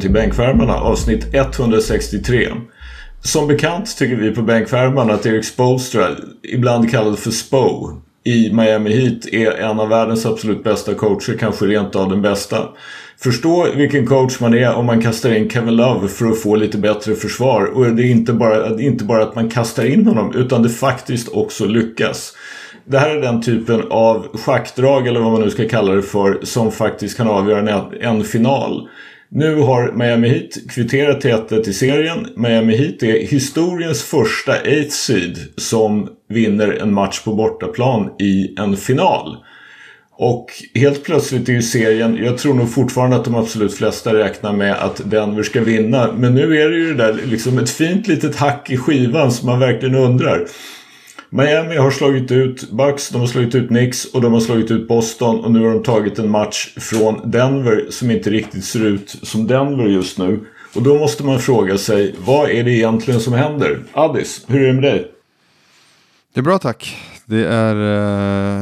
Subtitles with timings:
[0.00, 2.48] Välkommen till Bänkvärmarna avsnitt 163.
[3.22, 6.06] Som bekant tycker vi på Bänkvärmarna att Erik Spolstra,
[6.42, 7.90] ibland kallad för Spo,
[8.24, 12.68] i Miami Heat är en av världens absolut bästa coacher, kanske rent av den bästa.
[13.18, 16.78] Förstå vilken coach man är om man kastar in Kevin Love för att få lite
[16.78, 17.64] bättre försvar.
[17.64, 21.28] Och det är inte bara, inte bara att man kastar in honom utan det faktiskt
[21.28, 22.32] också lyckas.
[22.84, 26.38] Det här är den typen av schackdrag eller vad man nu ska kalla det för
[26.42, 28.88] som faktiskt kan avgöra en, en final.
[29.32, 32.26] Nu har Miami Heat kvitterat till 1 i serien.
[32.36, 38.76] Miami Heat är historiens första 8 seed som vinner en match på bortaplan i en
[38.76, 39.36] final.
[40.12, 44.52] Och helt plötsligt är ju serien, jag tror nog fortfarande att de absolut flesta räknar
[44.52, 46.12] med att Denver ska vinna.
[46.12, 49.46] Men nu är det ju det där liksom ett fint litet hack i skivan som
[49.46, 50.46] man verkligen undrar.
[51.32, 54.88] Miami har slagit ut Bucks, de har slagit ut Knicks och de har slagit ut
[54.88, 59.16] Boston och nu har de tagit en match från Denver som inte riktigt ser ut
[59.22, 60.40] som Denver just nu.
[60.74, 63.82] Och då måste man fråga sig, vad är det egentligen som händer?
[63.92, 65.10] Addis, hur är det med dig?
[66.34, 66.96] Det är bra tack.
[67.24, 67.76] Det, är,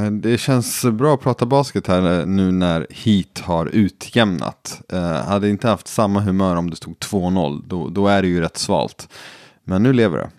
[0.04, 4.80] eh, det känns bra att prata basket här nu när Heat har utjämnat.
[4.92, 8.40] Eh, hade inte haft samma humör om det stod 2-0, då, då är det ju
[8.40, 9.08] rätt svalt.
[9.64, 10.30] Men nu lever det.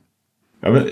[0.61, 0.89] Ja, men,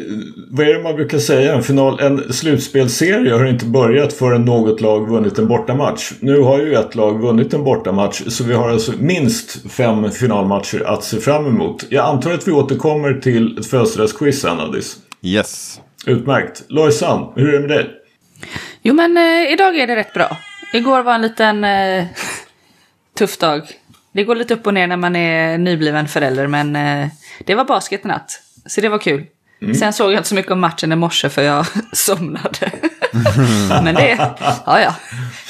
[0.52, 1.56] vad är det man brukar säga?
[1.56, 6.12] En, final, en slutspelserie har inte börjat förrän något lag vunnit en bortamatch.
[6.20, 10.84] Nu har ju ett lag vunnit en bortamatch så vi har alltså minst fem finalmatcher
[10.86, 11.86] att se fram emot.
[11.90, 14.98] Jag antar att vi återkommer till ett födelsedagsquiz sen Adis.
[15.22, 15.82] Yes.
[16.06, 16.64] Utmärkt.
[16.68, 17.90] Lojsan, hur är det med dig?
[18.82, 20.38] Jo men eh, idag är det rätt bra.
[20.74, 22.06] Igår var en liten eh,
[23.18, 23.62] tuff dag.
[24.12, 27.08] Det går lite upp och ner när man är nybliven förälder men eh,
[27.46, 28.42] det var basket natt.
[28.66, 29.26] Så det var kul.
[29.62, 29.76] Mm.
[29.76, 32.72] Sen såg jag inte så mycket om matchen i morse för jag somnade.
[33.84, 34.18] Men det,
[34.66, 34.96] ja ja.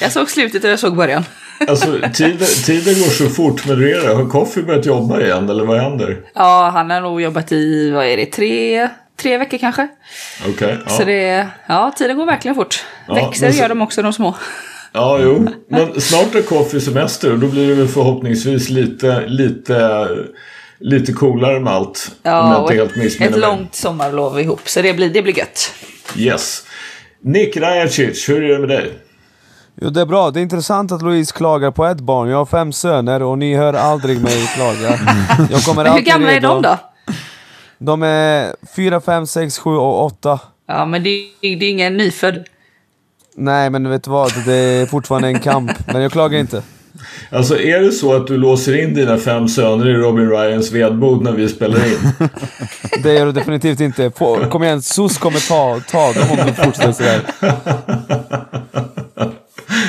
[0.00, 1.24] Jag såg slutet och jag såg början.
[1.68, 4.14] alltså tiden, tiden går så fort med det.
[4.14, 6.20] Har Koffi börjat jobba igen eller vad händer?
[6.34, 9.88] Ja, han har nog jobbat i, vad är det, tre, tre veckor kanske.
[10.40, 10.52] Okej.
[10.52, 10.90] Okay, ja.
[10.90, 12.84] Så det, ja, tiden går verkligen fort.
[13.08, 13.58] Ja, Växer så...
[13.58, 14.34] gör de också de små.
[14.92, 15.48] Ja, jo.
[15.70, 20.08] Men snart är Koffi semester och då blir det väl förhoppningsvis lite, lite
[20.80, 22.10] lite coolare med allt.
[22.22, 24.68] Ja, och ett, ett långt sommarlov ihop.
[24.68, 25.74] Så det blir, det blir gött.
[26.16, 26.62] Yes.
[27.22, 28.92] Nick Rajacic, hur är det med dig?
[29.80, 30.30] Jo, det är bra.
[30.30, 32.28] Det är intressant att Louise klagar på ett barn.
[32.28, 34.88] Jag har fem söner och ni hör aldrig mig klaga.
[35.50, 36.78] Jag kommer Men hur gamla är de då?
[37.78, 40.40] De är fyra, fem, sex, sju och åtta.
[40.66, 42.44] Ja, men det, det är ingen nyfödd.
[43.34, 44.44] Nej, men vet du vad?
[44.46, 45.72] Det är fortfarande en kamp.
[45.86, 46.62] Men jag klagar inte.
[47.30, 51.22] Alltså är det så att du låser in dina fem söner i Robin Ryans vedbod
[51.22, 52.12] när vi spelar in?
[53.02, 54.10] det gör du definitivt inte.
[54.50, 57.20] Kom igen, SOS kommer ta, ta dem om du fortsätter sådär.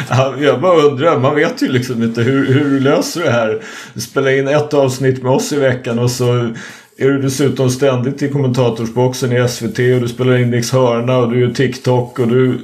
[0.10, 3.62] Ja, jag bara undrar, man vet ju liksom inte hur, hur du löser det här.
[3.96, 6.34] Spela in ett avsnitt med oss i veckan och så
[6.98, 11.32] är du dessutom ständigt i kommentatorsboxen i SVT och du spelar in Nix hörna och
[11.32, 12.60] du gör TikTok och du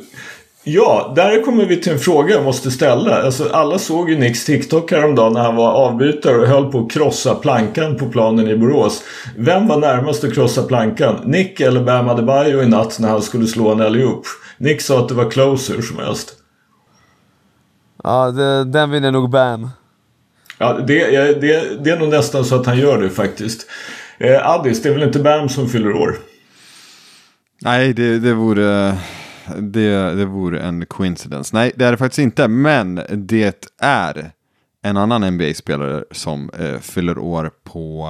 [0.67, 3.21] Ja, där kommer vi till en fråga jag måste ställa.
[3.21, 6.91] Alltså, alla såg ju Nicks TikTok häromdagen när han var avbytare och höll på att
[6.91, 9.03] krossa plankan på planen i Borås.
[9.37, 11.21] Vem var närmast att krossa plankan?
[11.25, 14.23] Nick eller Bam Adebayo i natt när han skulle slå en alley-oop?
[14.57, 16.33] Nick sa att det var closer som helst.
[18.03, 19.69] Ja, det, den vinner nog Bam.
[20.57, 21.11] Ja, det,
[21.41, 23.67] det, det är nog nästan så att han gör det faktiskt.
[24.17, 26.15] Eh, Addis, det är väl inte Bam som fyller år?
[27.61, 28.97] Nej, det, det vore
[29.57, 31.55] det, det vore en coincidence.
[31.55, 32.47] Nej, det är det faktiskt inte.
[32.47, 34.31] Men det är
[34.81, 38.07] en annan NBA-spelare som eh, fyller år på,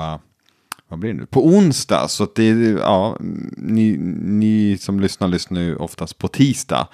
[0.90, 1.26] vad blir det nu?
[1.26, 2.08] På onsdag.
[2.08, 2.50] Så det,
[2.80, 3.18] ja,
[3.58, 6.88] ni, ni som lyssnar lyssnar ju oftast på tisdag.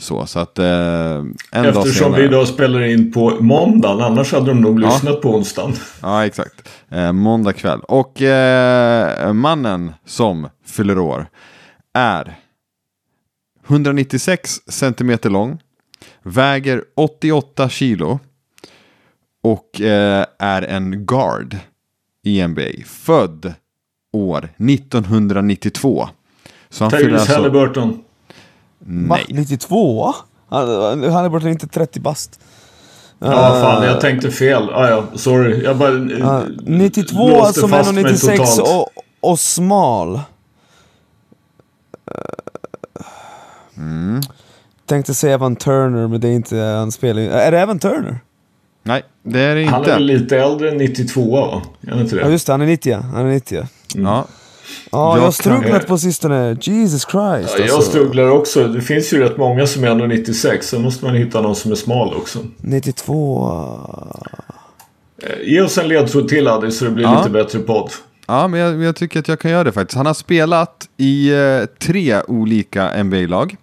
[0.00, 1.16] Så, så att, eh,
[1.50, 5.20] en Eftersom vi idag spelar in på måndagen, annars hade de nog lyssnat ja.
[5.22, 5.72] på onsdagen.
[6.02, 6.68] Ja, exakt.
[6.90, 7.80] Eh, måndag kväll.
[7.80, 11.26] Och eh, mannen som fyller år
[11.94, 12.38] är
[13.68, 15.58] 196 centimeter lång,
[16.22, 18.18] väger 88 kilo
[19.42, 21.56] och eh, är en guard
[22.24, 22.84] i NBA.
[22.86, 23.54] Född
[24.12, 26.08] år 1992.
[26.68, 27.32] Så han Tyrese alltså...
[27.32, 28.04] Halliburton.
[28.78, 29.26] Nej.
[29.28, 29.34] Va?
[29.40, 30.14] 92?
[30.50, 32.40] Halliburton är inte 30 bast.
[33.18, 34.70] Ja, uh, fan, jag tänkte fel.
[34.70, 35.64] Ah, ja, sorry.
[35.64, 35.90] Jag bara...
[35.90, 38.88] Uh, 92 som är 96 och,
[39.20, 40.14] och smal.
[40.14, 40.22] Uh,
[43.78, 44.20] Mm.
[44.86, 48.20] Tänkte säga Evan Turner, men det är inte han spelar Är det Evan Turner?
[48.82, 49.74] Nej, det är det inte.
[49.74, 51.62] Han är lite äldre än 92 va?
[51.80, 52.22] Är inte det?
[52.22, 53.56] Ja just det, han är 90 Han är 90
[53.94, 54.06] mm.
[54.06, 54.26] Ja.
[54.92, 56.56] Ja, jag har strugglat på sistone.
[56.60, 57.14] Jesus Christ.
[57.14, 57.58] Ja, alltså.
[57.62, 58.68] Jag strugglar också.
[58.68, 60.68] Det finns ju rätt många som är 96.
[60.68, 62.38] Sen måste man hitta någon som är smal också.
[62.56, 63.50] 92.
[65.22, 67.18] Eh, Ge oss en ledtråd till Addi så det blir Ja.
[67.18, 67.90] lite bättre podd.
[68.26, 69.96] Ja, men jag, jag tycker att jag kan göra det faktiskt.
[69.96, 73.56] Han har spelat i eh, tre olika NBA-lag.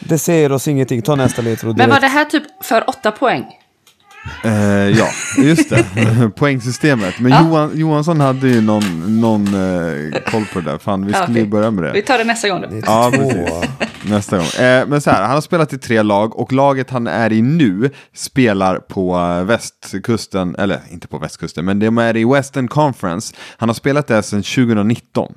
[0.00, 2.12] Det säger oss ingenting, ta nästa ledtråd Men var direkt.
[2.12, 3.44] det här typ för åtta poäng?
[4.44, 4.52] Eh,
[4.88, 5.08] ja,
[5.38, 5.84] just det.
[6.36, 7.14] Poängsystemet.
[7.20, 7.42] Men Ja.
[7.42, 10.78] Johan, Johansson hade ju någon, någon eh, koll på det där.
[10.78, 11.50] Fan, vi Ja, skulle ju okej.
[11.50, 11.92] börja med det.
[11.92, 12.68] Vi tar det nästa gång då.
[12.86, 13.70] Ja, precis.
[14.10, 14.46] Nästa gång.
[14.46, 17.42] Eh, men så här, han har spelat i tre lag och laget han är i
[17.42, 23.34] nu spelar på eh, västkusten, eller inte på västkusten, men de är i Western Conference.
[23.56, 25.34] Han har spelat där sedan 2019.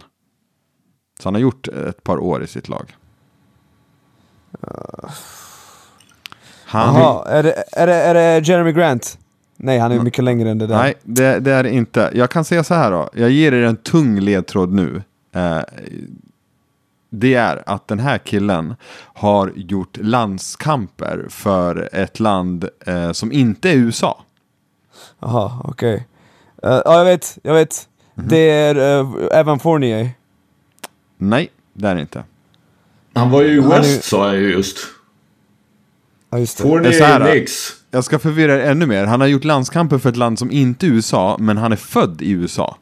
[1.20, 2.86] Så han har gjort ett par år i sitt lag.
[6.66, 9.18] Han, Jaha, är det, är, det, är det Jeremy Grant?
[9.58, 10.78] Nej, han är mycket längre än det där.
[10.78, 12.12] Nej, det, det är det inte.
[12.14, 13.10] Jag kan säga så här då.
[13.14, 15.04] Jag ger er en tung ledtråd nu.
[15.36, 15.60] Eh,
[17.10, 18.76] det är att den här killen
[19.14, 24.24] har gjort landskamper för ett land eh, som inte är USA.
[25.20, 26.08] Jaha, okej.
[26.64, 27.88] Eh, Ja, jag vet, jag vet.
[28.14, 28.28] Mhm.
[28.30, 30.10] Det är eh, Evan Fournier.
[31.18, 32.24] Nej, det är det inte.
[33.14, 34.78] Han var ju i Han är- West sa jag ju just.
[36.32, 36.64] Ja, just det.
[36.64, 37.74] Det är Fournier så här, i Knicks.
[37.92, 39.06] Jag ska förvirra er ännu mer.
[39.06, 42.22] Han har gjort landskamper för ett land som inte är USA, men han är född
[42.22, 42.78] i USA.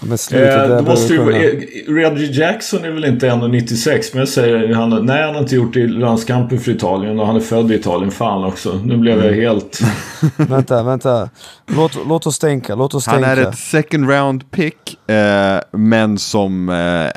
[0.00, 1.60] Ja, men sluta, Eh, måste ju, eh,
[1.92, 5.76] Reggie Jackson är väl inte 1,96 men jag säger han, nej han har inte gjort
[5.76, 8.10] i landskamper för Italien och han är född i Italien.
[8.10, 8.80] Fan också.
[8.84, 9.26] Nu blev Mm.
[9.26, 9.80] jag helt...
[10.36, 11.30] Vänta, vänta.
[11.66, 13.30] Låt, låt oss tänka, låt oss Han tänka.
[13.42, 16.74] är ett second round pick, eh, men som eh,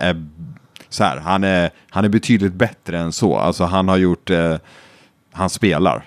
[0.08, 0.26] är
[0.90, 3.38] så här, han är, han är betydligt bättre än så.
[3.38, 4.56] Alltså han har gjort, eh,
[5.32, 6.04] han spelar.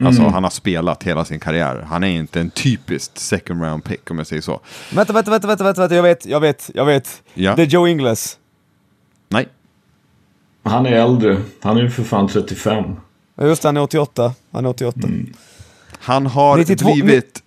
[0.00, 1.86] Alltså han har spelat hela sin karriär.
[1.88, 4.60] Han är inte en typisk second round pick om jag säger så.
[4.92, 7.22] Vänta, vänta, vänta, vänta, vänta, vänta, jag vet, jag vet, jag vet.
[7.34, 7.54] Ja.
[7.56, 8.38] Det är Joe Ingles.
[9.28, 9.48] Nej,
[10.64, 11.42] Han är äldre.
[11.60, 12.84] Han är ju för fan 35.
[13.34, 14.34] Ja, just det, han är 88.
[14.52, 15.00] Han är 88.
[15.04, 15.32] Mm.
[15.98, 17.42] han har 92 blivit,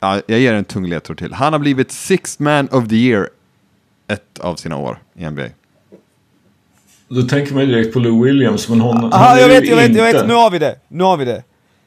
[0.00, 1.32] ja, jag ger en tung ledtråd till.
[1.32, 3.28] Han har blivit sixth man of the year
[4.08, 5.48] ett av sina år i NBA.
[7.14, 9.96] Då tänker man direkt på Lou Williams men hon, Aha, är jag vet, jag vet,
[9.96, 10.74] jag vet, nu har vi det.
[10.88, 11.42] Nu har vi det.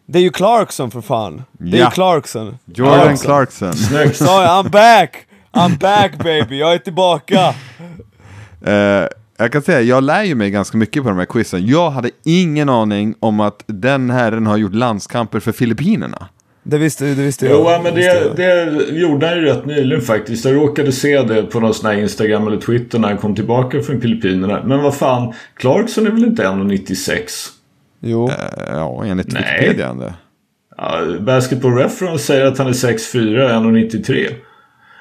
[0.08, 1.44] Det är ju Clarkson för fan.
[1.52, 1.86] Det är Ja.
[1.86, 2.58] ju Clarkson.
[2.66, 3.18] Jordan Ja.
[3.18, 3.74] Clarkson.
[3.74, 4.22] Snyggt.
[4.22, 4.30] Jag,
[4.66, 5.16] I'm back!
[5.52, 7.54] I'm back baby, jag är tillbaka!
[8.66, 9.08] Eh,
[9.38, 11.68] jag kan säga, jag lär ju mig ganska mycket på de här quizen.
[11.68, 16.28] Jag hade ingen aning om att den herren har gjort landskamper för Filippinerna.
[16.68, 17.56] Det visste, det visste jag.
[17.56, 20.46] Jo, ja, men det, det gjorde han ju rätt nyligen faktiskt.
[20.46, 23.82] Jag råkade se det på någon sån här Instagram eller Twitter när han kom tillbaka
[23.82, 24.64] från Filippinerna.
[24.64, 27.50] Men vad fan, Clarkson är väl inte 1,96?
[28.00, 28.30] Jo.
[28.30, 28.36] Eh,
[28.68, 29.44] ja, enligt Nej.
[29.60, 29.90] Wikipedia.
[29.90, 30.14] är det.
[30.78, 34.32] Ja, Basketball Reference säger att han är 6'4", 1,93.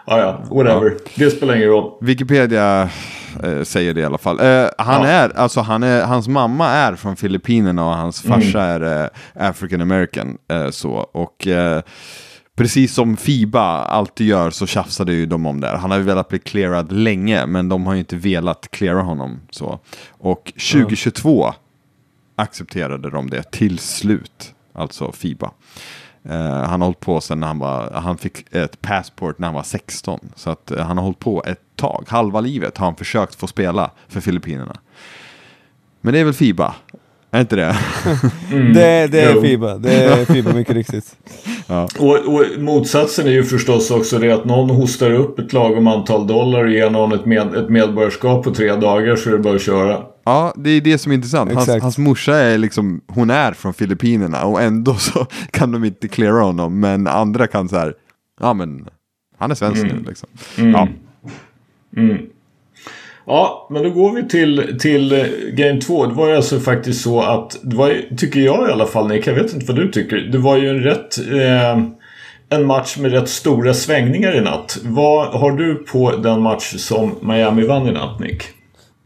[0.06, 0.96] Ja, ja, whatever.
[1.16, 1.92] Det spelar ingen roll.
[2.00, 2.88] Wikipedia
[3.42, 4.40] eh, säger det i alla fall.
[4.40, 5.06] Eh, han Ja.
[5.08, 9.08] är, alltså han är, hans mamma är från Filippinerna och hans farsa är eh,
[9.48, 10.38] African American.
[10.50, 11.82] Eh, så, och eh,
[12.56, 15.68] precis som Fiba alltid gör så tjafsade ju de om det.
[15.76, 19.40] Han har ju velat bli clearad länge men de har ju inte velat cleara honom.
[19.50, 19.78] Så.
[20.10, 21.52] Och 2022
[22.36, 24.54] accepterade de det till slut.
[24.74, 25.50] Alltså Fiba.
[26.28, 29.54] Eh, han har hållit på sen när han var, han fick ett passport när han
[29.54, 30.20] var 16.
[30.36, 33.46] Så att eh, han har hållit på ett tag, halva livet har han försökt få
[33.46, 34.76] spela för Filippinerna.
[36.00, 36.74] Men det är väl Fiba?
[37.30, 37.76] Är inte det?
[38.74, 39.42] Det, det är Jo.
[39.42, 41.16] Fiba, det är Fiba mycket riktigt.
[41.98, 46.26] Och, och motsatsen är ju förstås också det att någon hostar upp ett lagom antal
[46.26, 49.54] dollar och ger någon ett, med, ett medborgarskap på tre dagar så är det bara
[49.54, 50.02] att köra.
[50.24, 51.52] Ja, det är det som är intressant.
[51.52, 56.08] Hans, hans morsa är liksom, hon är från Filippinerna och ändå så kan de inte
[56.08, 56.80] cleara honom.
[56.80, 57.94] Men andra kan så här,
[58.40, 58.88] ja men
[59.38, 60.28] han är svensk nu liksom.
[60.56, 60.88] Ja,
[63.26, 66.06] Ja, men då går vi till, till eh, Game 2.
[66.06, 69.26] Det var ju alltså faktiskt så att, det var, tycker jag i alla fall Nick,
[69.26, 70.16] jag vet inte vad du tycker.
[70.16, 71.18] Det var ju en rätt...
[71.32, 71.84] Eh,
[72.48, 74.78] en match med rätt stora svängningar i natt.
[74.82, 78.42] Vad har du på den match som Miami vann i natt Nick?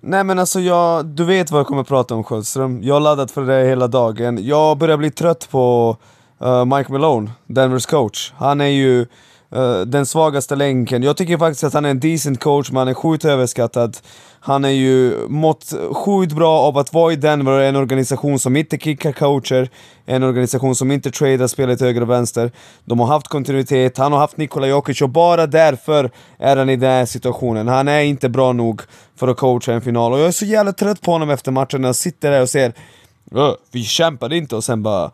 [0.03, 2.83] Nej men alltså jag, du vet vad jag kommer prata om Sjöström.
[2.83, 4.47] Jag har laddat för det hela dagen.
[4.47, 5.97] Jag börjar bli trött på
[6.43, 8.33] uh, Mike Malone, Denvers coach.
[8.37, 9.07] Han är ju
[9.55, 11.03] Eh, den svagaste länken.
[11.03, 13.97] Jag tycker faktiskt att han är en decent coach, men han är sjukt överskattad.
[14.41, 18.79] Han är ju mått sjukt bra av att vara i Denver, en organisation som inte
[18.79, 19.71] kickar coacher,
[20.07, 22.51] en organisation som inte tradar spelet höger och vänster.
[22.85, 26.77] De har haft kontinuitet, han har haft Nikola Jokic och bara därför är han i
[26.77, 27.69] den här situationen.
[27.69, 28.83] Han är inte bra nog
[29.17, 31.81] för att coacha en final och jag är så jävla trött på honom efter matchen
[31.81, 32.73] när jag sitter där och ser
[33.71, 35.05] vi kämpade inte och sen bara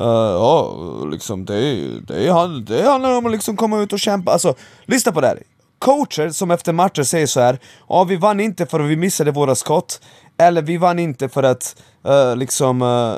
[0.00, 4.32] eh, "Ö, uh, liksom det, det, det handlar om att liksom komma ut och kämpa.
[4.32, 4.54] Alltså,
[4.84, 5.42] lyssna på det här.
[5.78, 9.30] Coacher som efter matcher säger så här Ja, vi vann inte för att vi missade
[9.30, 10.00] våra skott
[10.38, 11.76] Eller vi vann inte för att
[12.08, 13.16] uh, liksom uh,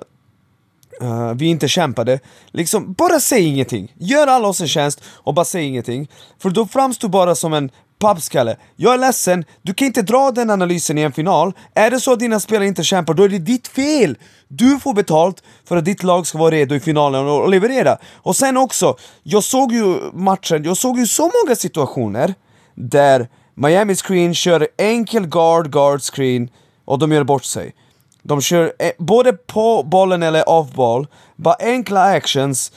[1.03, 2.19] Uh, vi inte kämpade.
[2.51, 3.93] Liksom, bara säg ingenting.
[3.99, 6.09] Gör alla oss en tjänst och bara säg ingenting.
[6.39, 8.57] För då framstår bara som en pappskalle.
[8.77, 11.53] Jag är ledsen, du kan inte dra den analysen i en final.
[11.75, 14.19] Är det så att dina spelare inte kämpar, då är det ditt fel!
[14.49, 17.99] Du får betalt för att ditt lag ska vara redo i finalen och leverera.
[18.15, 22.35] Och sen också, jag såg ju matchen, jag såg ju så många situationer
[22.75, 26.49] där Miami Screen kör enkel guard, guard screen
[26.85, 27.75] och de gör bort sig.
[28.23, 32.73] De kör eh, både på bollen eller off ball, bara enkla actions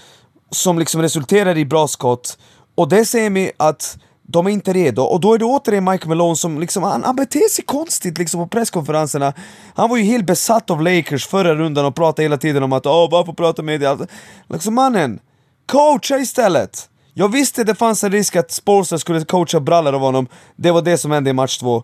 [0.52, 2.38] som liksom resulterar i bra skott.
[2.76, 3.98] Och det säger mig att
[4.32, 7.16] de är inte redo, och då är det återigen Mike Malone som liksom, han, han
[7.16, 9.34] beter sig konstigt liksom på presskonferenserna
[9.76, 12.86] Han var ju helt besatt av Lakers förra rundan och pratade hela tiden om att
[12.86, 13.90] åh, varför prata med dig?
[13.90, 14.08] Alltså,
[14.50, 15.20] liksom mannen,
[15.66, 16.90] coacha istället!
[17.14, 20.82] Jag visste det fanns en risk att Spolster skulle coacha brallor av honom, det var
[20.82, 21.84] det som hände i match två.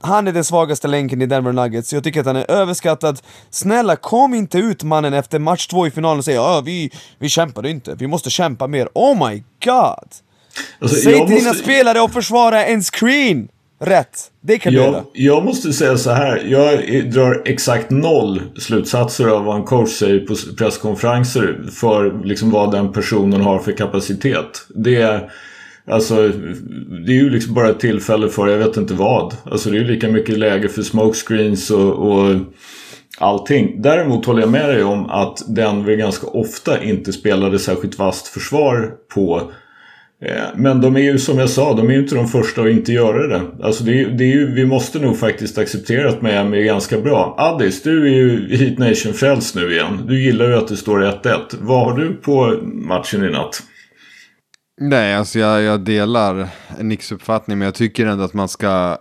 [0.00, 3.20] Han är den svagaste länken i Denver Nuggets, jag tycker att han är överskattad.
[3.50, 7.28] Snälla, kom inte ut mannen efter match två i finalen och säg ja, vi, vi
[7.28, 8.88] kämpade inte, vi måste kämpa mer.
[8.94, 10.31] Oh my god!
[10.78, 11.34] Alltså, Säg till måste...
[11.34, 13.48] dina spelare att försvara en screen!
[13.84, 14.30] Rätt.
[14.40, 15.04] Det kan jag, du göra.
[15.12, 16.44] Jag måste säga så här.
[16.46, 22.72] Jag drar exakt noll slutsatser av vad en coach säger på presskonferenser för liksom vad
[22.72, 24.66] den personen har för kapacitet.
[24.68, 25.30] Det är,
[25.86, 26.28] alltså,
[27.06, 29.36] det är ju liksom bara ett tillfälle för jag vet inte vad.
[29.44, 32.36] Alltså det är ju lika mycket läge för smokescreens och, och
[33.18, 33.82] allting.
[33.82, 38.90] Däremot håller jag med dig om att Denver ganska ofta inte spelade särskilt vasst försvar
[39.14, 39.52] på
[40.24, 42.70] Eh, men de är ju som jag sa, de är ju inte de första att
[42.70, 43.42] inte göra det.
[43.62, 47.00] Alltså det är, det är ju, vi måste nog faktiskt acceptera att Miami är ganska
[47.00, 47.34] bra.
[47.38, 50.00] Addis, du är ju Heat Nation-frälst nu igen.
[50.06, 51.38] Du gillar ju att det står 1-1.
[51.60, 53.62] Vad har du på matchen i natt?
[54.80, 56.48] Nej, alltså jag, jag delar
[56.80, 58.98] Nicks uppfattning, men jag tycker ändå att man ska,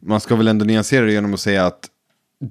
[0.00, 1.88] man ska väl ändå nyansera det genom att säga att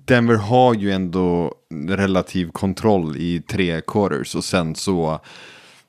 [0.06, 1.54] Denver har ju ändå
[1.90, 5.22] relativ kontroll i tre quarters och sen så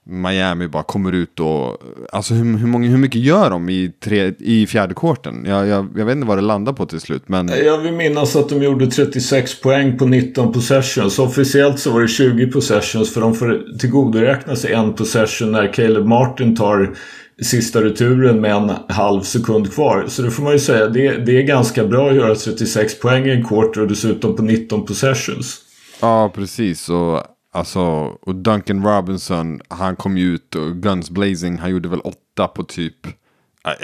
[0.05, 1.77] Miami bara kommer ut och...
[2.13, 5.45] Alltså hur, hur, många, hur mycket gör de i, tre, i fjärde korten?
[5.47, 7.23] Jag, jag, jag vet inte vad det landar på till slut.
[7.27, 7.49] Men...
[7.49, 11.19] Jag vill minnas att de gjorde 36 poäng på 19 possessions.
[11.19, 16.07] Officiellt så var det 20 possessions för de får tillgodoräkna sig en possession när Caleb
[16.07, 16.95] Martin tar
[17.43, 20.05] sista returen med en halv sekund kvar.
[20.09, 23.27] Så det får man ju säga, det, det är ganska bra att göra 36 poäng
[23.27, 25.61] i en quarter och dessutom på 19 possessions.
[26.01, 26.89] Ja, precis.
[26.89, 27.23] Och
[27.55, 27.81] Alltså,
[28.23, 32.63] och Duncan Robinson, han kom ju ut och Guns Blazing, han gjorde väl åtta på
[32.65, 32.95] typ,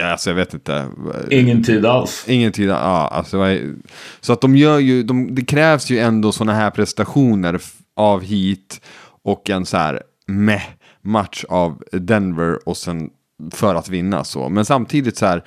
[0.03, 0.89] alltså jag vet inte.
[1.31, 2.25] Ingen tid alls.
[2.29, 3.09] Ingen tid, ja.
[3.09, 3.59] Alltså,
[4.21, 7.61] så att de gör ju, de, det krävs ju ändå sådana här prestationer
[7.97, 8.81] av hit
[9.23, 10.67] och en så här meh
[11.03, 13.11] match av Denver och sen
[13.51, 14.49] för att vinna så.
[14.49, 15.45] Men samtidigt så här,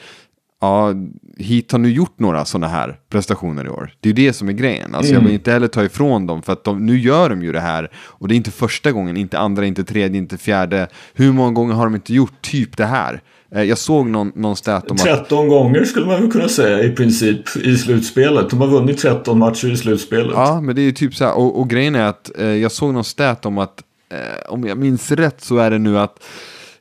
[0.62, 0.94] ja,
[1.38, 3.94] hit har nu gjort några sådana här prestationer i år.
[4.00, 4.96] Det är ju det som är grejen.
[4.96, 5.22] Alltså, mm.
[5.22, 7.60] Jag vill inte heller ta ifrån dem, för att de, nu gör de ju det
[7.60, 7.92] här.
[7.96, 10.88] Och det är inte första gången, inte andra, inte tredje, inte fjärde.
[11.14, 13.22] Hur många gånger har de inte gjort typ det här?
[13.56, 15.50] Eh, jag såg någon, någon stat om 13 att...
[15.50, 18.50] gånger skulle man väl kunna säga i princip i slutspelet.
[18.50, 20.32] De har vunnit 13 matcher i slutspelet.
[20.36, 21.38] Ja, men det är ju typ så här.
[21.38, 24.78] Och, och grejen är att eh, jag såg någon stat om att, eh, om jag
[24.78, 26.24] minns rätt så är det nu att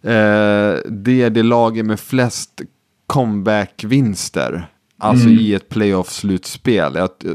[0.02, 2.62] eh, det är det laget med flest
[3.11, 4.67] comeback-vinster.
[4.99, 5.38] Alltså mm.
[5.40, 6.97] i ett playoff-slutspel.
[6.97, 7.33] Att, eh,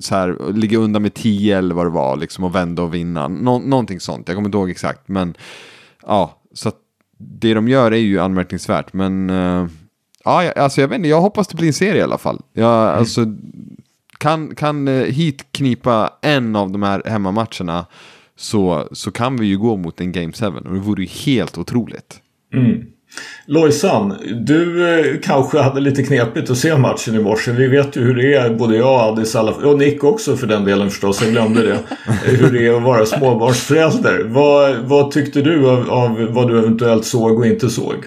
[0.00, 3.28] så här, ligga undan med 10 eller vad det var liksom, och vända och vinna.
[3.28, 5.08] Nå någonting sånt, jag kommer inte ihåg exakt.
[5.08, 5.34] Men
[6.06, 6.76] ja, så att
[7.18, 8.92] det de gör är ju anmärkningsvärt.
[8.92, 9.68] Men uh,
[10.24, 12.40] ja, alltså jag vet inte, jag hoppas det blir en serie i alla fall.
[12.52, 12.98] Jag, mm.
[12.98, 13.26] alltså,
[14.18, 17.86] kan, kan uh, Heat knipa en av de här hemmamatcherna
[18.36, 21.58] så, så kan vi ju gå mot en Game 7 och det vore ju helt
[21.58, 22.20] otroligt.
[22.54, 22.86] Mm.
[23.46, 27.52] Lojsan, du eh, kanske hade lite knepigt att se matchen i morse.
[27.52, 30.64] Vi vet ju hur det är, både jag och alla, och Nick också för den
[30.64, 31.78] delen förstås, jag glömde det.
[32.24, 34.24] hur det är att vara småbarnsförälder.
[34.24, 38.04] Vad, vad tyckte du av, av vad du eventuellt såg och inte såg?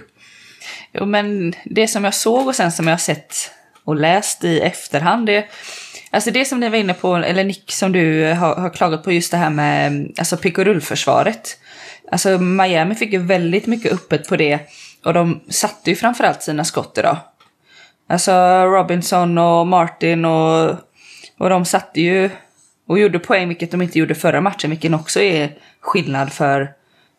[0.93, 3.35] Jo men det som jag såg och sen som jag sett
[3.83, 5.45] och läst i efterhand, det
[6.13, 9.11] Alltså det som ni var inne på, eller Nick som du har, har klagat på
[9.11, 11.57] just det här med alltså pick och rullförsvaret.
[12.11, 14.59] Alltså Miami fick ju väldigt mycket öppet på det
[15.05, 17.17] och de satte ju framförallt sina skott idag.
[18.09, 18.31] Alltså
[18.65, 20.69] Robinson och Martin och,
[21.37, 22.29] och de satte ju
[22.87, 26.71] och gjorde poäng, vilket de inte gjorde förra matchen, vilket också är skillnad för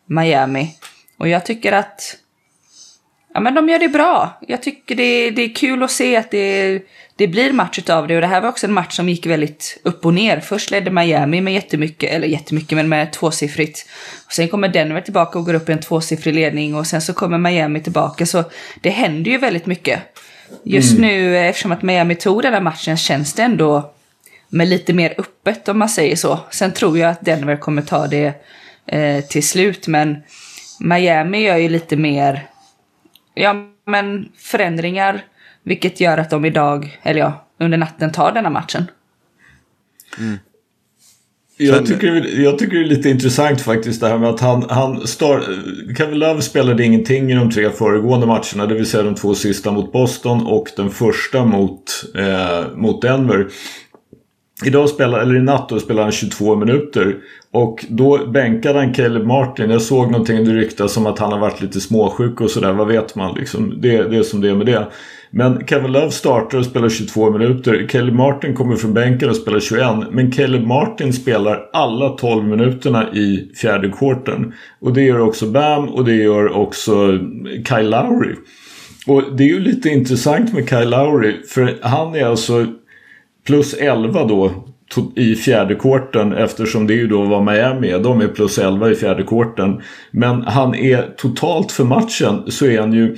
[0.05, 0.75] Miami.
[1.17, 2.17] Och jag tycker att
[3.33, 4.39] Ja men de gör det bra.
[4.47, 6.79] Jag tycker det, det är kul att se att det,
[7.15, 8.15] det blir match utav det.
[8.15, 10.39] Och det här var också en match som gick väldigt upp och ner.
[10.39, 13.89] Först ledde Miami med jättemycket, eller jättemycket, men med tvåsiffrigt.
[14.25, 16.75] Och sen kommer Denver tillbaka och går upp i en tvåsiffrig ledning.
[16.75, 18.25] Och sen så kommer Miami tillbaka.
[18.25, 18.43] Så
[18.81, 19.99] det händer ju väldigt mycket.
[20.63, 21.01] Just mm.
[21.01, 23.93] nu, eftersom att Miami tog den här matchen, känns det ändå
[24.49, 26.39] med lite mer öppet om man säger så.
[26.51, 28.33] Sen tror jag att Denver kommer ta det
[28.87, 30.23] eh, till slut, men
[30.79, 32.47] Miami gör ju lite mer
[33.33, 35.21] ja, men förändringar,
[35.63, 38.85] vilket gör att de idag, eller ja, under natten tar denna matchen.
[41.57, 45.07] Jag tycker, jag tycker det är lite intressant faktiskt det här med att han, han
[45.07, 45.43] star,
[45.97, 48.65] Kevin Love spelade ingenting i de tre föregående matcherna.
[48.65, 53.47] Det vill säga de två sista mot Boston och den första mot, eh, mot Denver.
[54.65, 57.17] Idag spelar, eller i natt då spelar han 22 minuter.
[57.53, 59.69] Och då bänkade han Caleb Martin.
[59.69, 62.73] Jag såg någonting det ryktas om att han har varit lite småsjuk och sådär.
[62.73, 63.81] Vad vet man liksom?
[63.81, 64.87] Det, det är som det är med det.
[65.29, 67.87] Men Kevin Love startar och spelar 22 minuter.
[67.89, 69.85] Caleb Martin kommer från bänken och spelar 21.
[70.11, 74.53] Men Caleb Martin spelar alla 12 minuterna i fjärde kvarten.
[74.79, 77.19] Och det gör också Bam och det gör också
[77.69, 78.35] Kyle Lowry.
[79.07, 81.43] Och det är ju lite intressant med Kyle Lowry.
[81.47, 82.65] För han är alltså
[83.45, 84.72] plus 11 då
[85.15, 87.99] i fjärde korten eftersom det ju då vad Miami är.
[87.99, 89.81] De är plus 11 i fjärde korten.
[90.11, 93.15] Men han är totalt för matchen så är han ju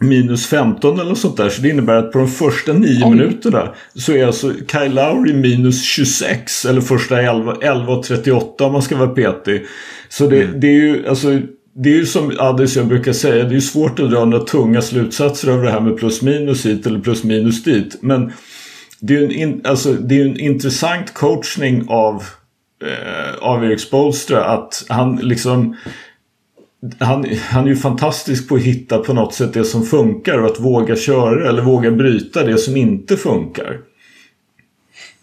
[0.00, 1.48] minus 15 eller sånt där.
[1.48, 5.84] Så det innebär att på de första nio minuterna så är alltså Kyle Lowry minus
[5.84, 6.64] 26.
[6.64, 9.66] Eller första 11, 11 och 38 om man ska vara petig.
[10.08, 11.38] Så det, det är ju alltså
[11.78, 14.44] det är ju som Addis jag brukar säga, det är ju svårt att dra några
[14.44, 17.98] tunga slutsatser över det här med plus minus hit eller plus minus dit.
[18.00, 18.32] Men
[19.00, 22.24] det är ju en, in, alltså, det är en intressant coachning av,
[22.84, 25.76] eh, av Erik Spolstra att han liksom
[27.00, 30.46] han, han är ju fantastisk på att hitta på något sätt det som funkar och
[30.46, 33.78] att våga köra eller våga bryta det som inte funkar.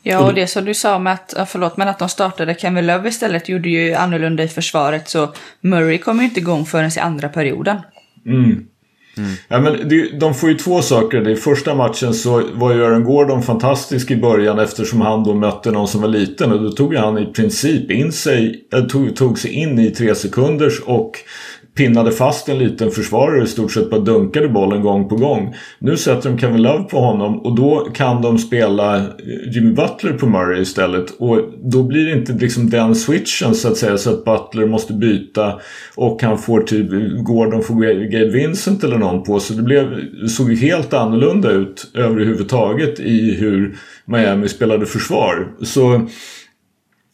[0.04, 3.10] Ja, och det som du sa med att, förlåt, men att de startade Kevin Love
[3.10, 7.30] istället gjorde ju annorlunda i försvaret så Murray kom ju inte igång förrän i andra
[7.30, 7.78] perioden.
[8.26, 8.68] Mm.
[9.18, 9.32] Mm.
[9.48, 11.30] Ja, men det, de får ju två saker.
[11.30, 15.72] I första matchen så var ju Aaron Gordon fantastisk i början eftersom han då mötte
[15.72, 19.52] någon som var liten och då tog han i princip in sig, tog, tog sig
[19.52, 21.12] in i tre sekunders och
[21.76, 25.56] pinnade fast en liten försvarare och i stort sett bara dunkade bollen gång på gång.
[25.80, 29.06] Nu sätter de Kevin Love på honom och då kan de spela eh,
[29.52, 31.12] Jimmy Butler på Murray istället.
[31.20, 34.94] Och då blir det inte liksom den switchen så att säga så att Butler måste
[34.94, 35.60] byta
[35.96, 36.90] och han får typ
[37.26, 39.40] Gordon får Gabe Vincent eller någon på.
[39.40, 39.86] Så det blev,
[40.28, 45.48] såg ju helt annorlunda ut överhuvudtaget i hur Miami spelade försvar.
[45.62, 46.08] Så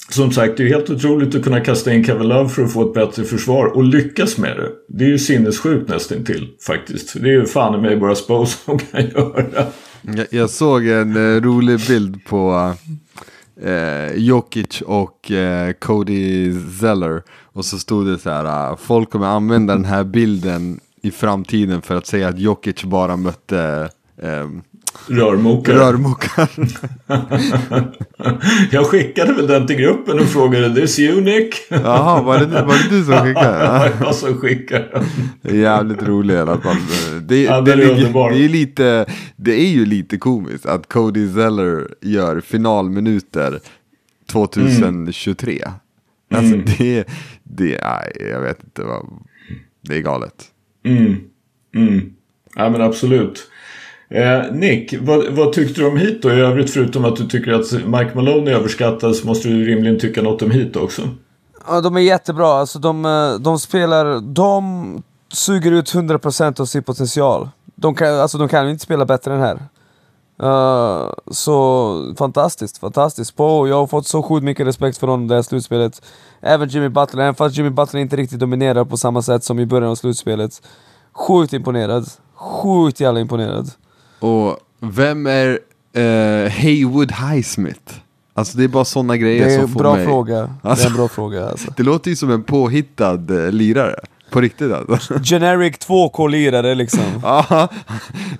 [0.09, 2.87] som sagt, det är helt otroligt att kunna kasta in Kevin Love för att få
[2.87, 4.69] ett bättre försvar och lyckas med det.
[4.87, 7.13] Det är ju sinnessjukt nästan till faktiskt.
[7.13, 9.65] Det är ju fan i mig bara Spose som kan göra.
[10.01, 12.73] Jag, jag såg en eh, rolig bild på
[13.61, 17.23] eh, Jokic och eh, Cody Zeller.
[17.43, 21.81] Och så stod det så här, eh, folk kommer använda den här bilden i framtiden
[21.81, 23.89] för att säga att Jokic bara mötte
[24.21, 24.47] eh,
[25.07, 25.77] Rörmokare.
[25.77, 26.47] Rörmokare.
[28.71, 31.55] jag skickade väl den till gruppen och frågade This Nick?
[31.69, 33.63] Jaha, var det, var det du som skickade?
[33.63, 35.05] Ja, jag som skickade
[35.41, 36.75] Jävligt rolig i alla fall.
[37.21, 41.33] Det, ja, det, det, ligger, det, är lite, det är ju lite komiskt att Cody
[41.33, 43.59] Zeller gör finalminuter
[44.31, 45.61] 2023.
[45.61, 45.73] Mm.
[46.33, 46.65] Alltså mm.
[46.77, 47.03] det,
[47.43, 49.05] det, nej, jag vet inte vad,
[49.81, 50.45] det är galet.
[50.85, 51.17] Mm.
[51.75, 52.13] Mm.
[52.55, 53.49] Ja men absolut.
[54.09, 57.51] Eh, Nick, vad, vad, tyckte du om hit då i övrigt förutom att du tycker
[57.51, 61.01] att Mike Malone är överskattad så måste du rimligen tycka något om hit också.
[61.67, 62.47] Ja, de är jättebra.
[62.47, 64.19] Alltså, de, eh, de spelar...
[64.19, 67.49] De suger ut 100% av sin potential.
[67.75, 69.59] De kan, alltså, de kan inte spela bättre än här.
[70.43, 73.35] Uh, så fantastiskt, fantastiskt.
[73.35, 76.01] På, jag har fått så sjukt mycket respekt för honom det här slutspelet.
[76.41, 79.65] Även Jimmy Butler, även fast Jimmy Butler inte riktigt dominerar på samma sätt som i
[79.65, 80.61] början av slutspelet.
[81.13, 82.09] Sjukt imponerad.
[82.35, 83.71] Sjukt jävla imponerad.
[84.19, 85.59] Och vem är
[85.97, 87.93] uh, Haywood Highsmith?
[88.33, 90.05] Alltså det är bara sådana grejer som får bra mig...
[90.05, 90.41] Fråga.
[90.41, 91.49] Alltså, det är en alltså, bra fråga.
[91.49, 91.73] Alltså.
[91.77, 93.95] det låter ju som en påhittad uh, lirare.
[94.29, 95.19] På riktigt alltså.
[95.23, 97.03] Generic 2K-lirare liksom.
[97.23, 97.45] Ja,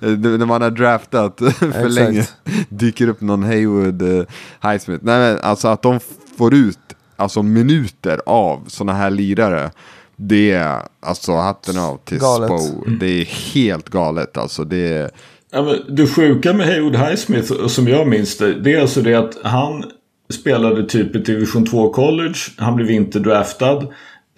[0.00, 1.90] när man har draftat för Exakt.
[1.90, 2.26] länge.
[2.68, 4.24] Dyker upp någon Haywood uh,
[4.62, 5.04] Highsmith.
[5.04, 6.00] Nej men alltså att de
[6.38, 6.78] får ut
[7.16, 9.70] alltså, minuter av sådana här lirare.
[10.16, 12.62] Det är alltså hatten av till galet.
[12.62, 12.84] Spo.
[13.00, 14.64] Det är helt galet alltså.
[14.64, 15.10] Det är
[15.52, 18.54] Ja, men det sjuka med Haywood Highsmith som jag minns det.
[18.54, 19.84] Det är alltså det att han
[20.32, 22.38] spelade typ i Division 2 College.
[22.56, 23.86] Han blev inte draftad.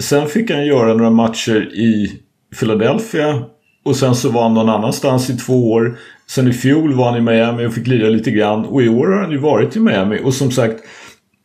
[0.01, 2.20] Sen fick han göra några matcher i
[2.61, 3.44] Philadelphia.
[3.85, 5.98] Och sen så var han någon annanstans i två år.
[6.27, 8.64] Sen i fjol var han i Miami och fick lira lite grann.
[8.64, 10.20] Och i år har han ju varit i Miami.
[10.25, 10.85] Och som sagt,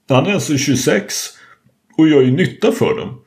[0.10, 1.13] han är alltså 26
[1.97, 3.21] och gör ju nytta för dem.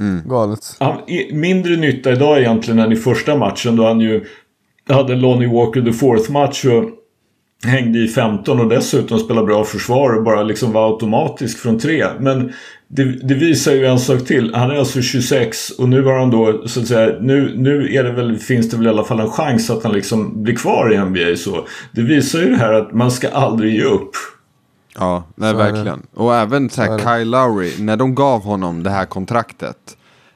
[0.00, 0.28] Mm.
[0.28, 0.76] Galet.
[0.78, 1.00] Han,
[1.32, 4.24] mindre nytta idag egentligen än i första matchen då han ju
[4.94, 6.90] hade Lonnie Walker the fourth match och
[7.64, 12.06] hängde i 15 och dessutom spelade bra försvar och bara liksom var automatisk från tre.
[12.20, 12.52] Men
[12.88, 14.54] det, det, visar ju en sak till.
[14.54, 18.04] Han är alltså 26 och nu har han då så att säga nu, nu är
[18.04, 20.92] det väl, finns det väl i alla fall en chans att han liksom blir kvar
[20.92, 21.66] i NBA så.
[21.92, 24.10] Det visar ju det här att man ska aldrig ge upp.
[24.98, 26.06] Ja, nej, verkligen.
[26.14, 29.76] Och även så här, Kyle Lowry, när de gav honom det här kontraktet.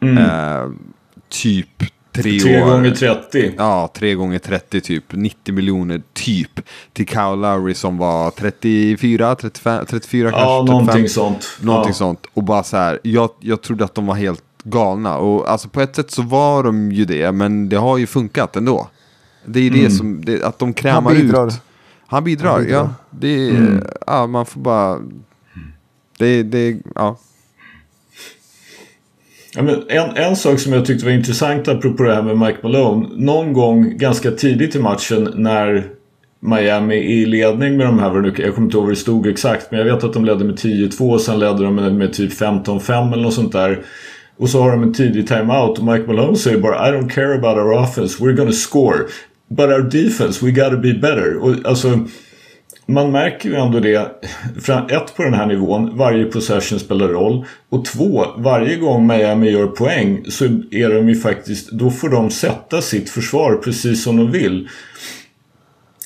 [0.01, 0.19] Mm.
[0.19, 0.71] Eh,
[1.29, 2.71] typ tre, tre år.
[2.71, 3.55] gånger 30.
[3.57, 5.05] Ja, tre gånger 30 typ.
[5.11, 6.61] 90 miljoner typ.
[6.93, 10.51] Till Kyle Lowry som var 34, 35, 34 ja, kanske.
[10.51, 11.47] Ja, någonting sånt.
[11.61, 11.95] Någonting ja.
[11.95, 12.27] sånt.
[12.35, 15.17] Och bara så här, jag, jag trodde att de var helt galna.
[15.17, 18.57] Och alltså på ett sätt så var de ju det, men det har ju funkat
[18.57, 18.89] ändå.
[19.45, 19.85] Det är mm.
[19.85, 21.17] det som, det, att de krämar ut.
[21.17, 21.53] Han bidrar.
[22.07, 22.91] Han bidrar, ja.
[23.11, 23.85] Det, mm.
[24.07, 24.27] ja.
[24.27, 24.99] Man får bara...
[26.19, 27.19] Det, det, ja.
[29.55, 32.59] Ja, men en, en sak som jag tyckte var intressant apropå det här med Mike
[32.63, 33.09] Malone.
[33.17, 35.85] Någon gång ganska tidigt i matchen när
[36.41, 39.71] Miami är i ledning med de här, jag kommer inte ihåg vad det stod exakt,
[39.71, 42.33] men jag vet att de ledde med 10-2 och sen ledde de med, med typ
[42.33, 43.83] 15-5 eller något sånt där.
[44.37, 47.35] Och så har de en tidig timeout och Mike Malone säger bara I don't care
[47.35, 48.99] about our offense, we're gonna score.
[49.49, 51.37] But our defense, we gotta be better.
[51.37, 51.89] Och, alltså,
[52.93, 53.97] man märker ju ändå det.
[54.91, 57.45] Ett, på den här nivån, varje possession spelar roll.
[57.69, 62.31] Och två, varje gång Miami gör poäng så är de ju faktiskt, då får de
[62.31, 64.69] sätta sitt försvar precis som de vill.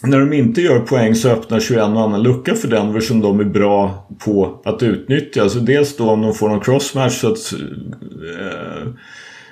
[0.02, 3.40] När de inte gör poäng så öppnar 21 och annan lucka för Denver som de
[3.40, 5.42] är bra på att utnyttja.
[5.42, 8.88] Alltså dels då om de får någon crossmatch så att eh,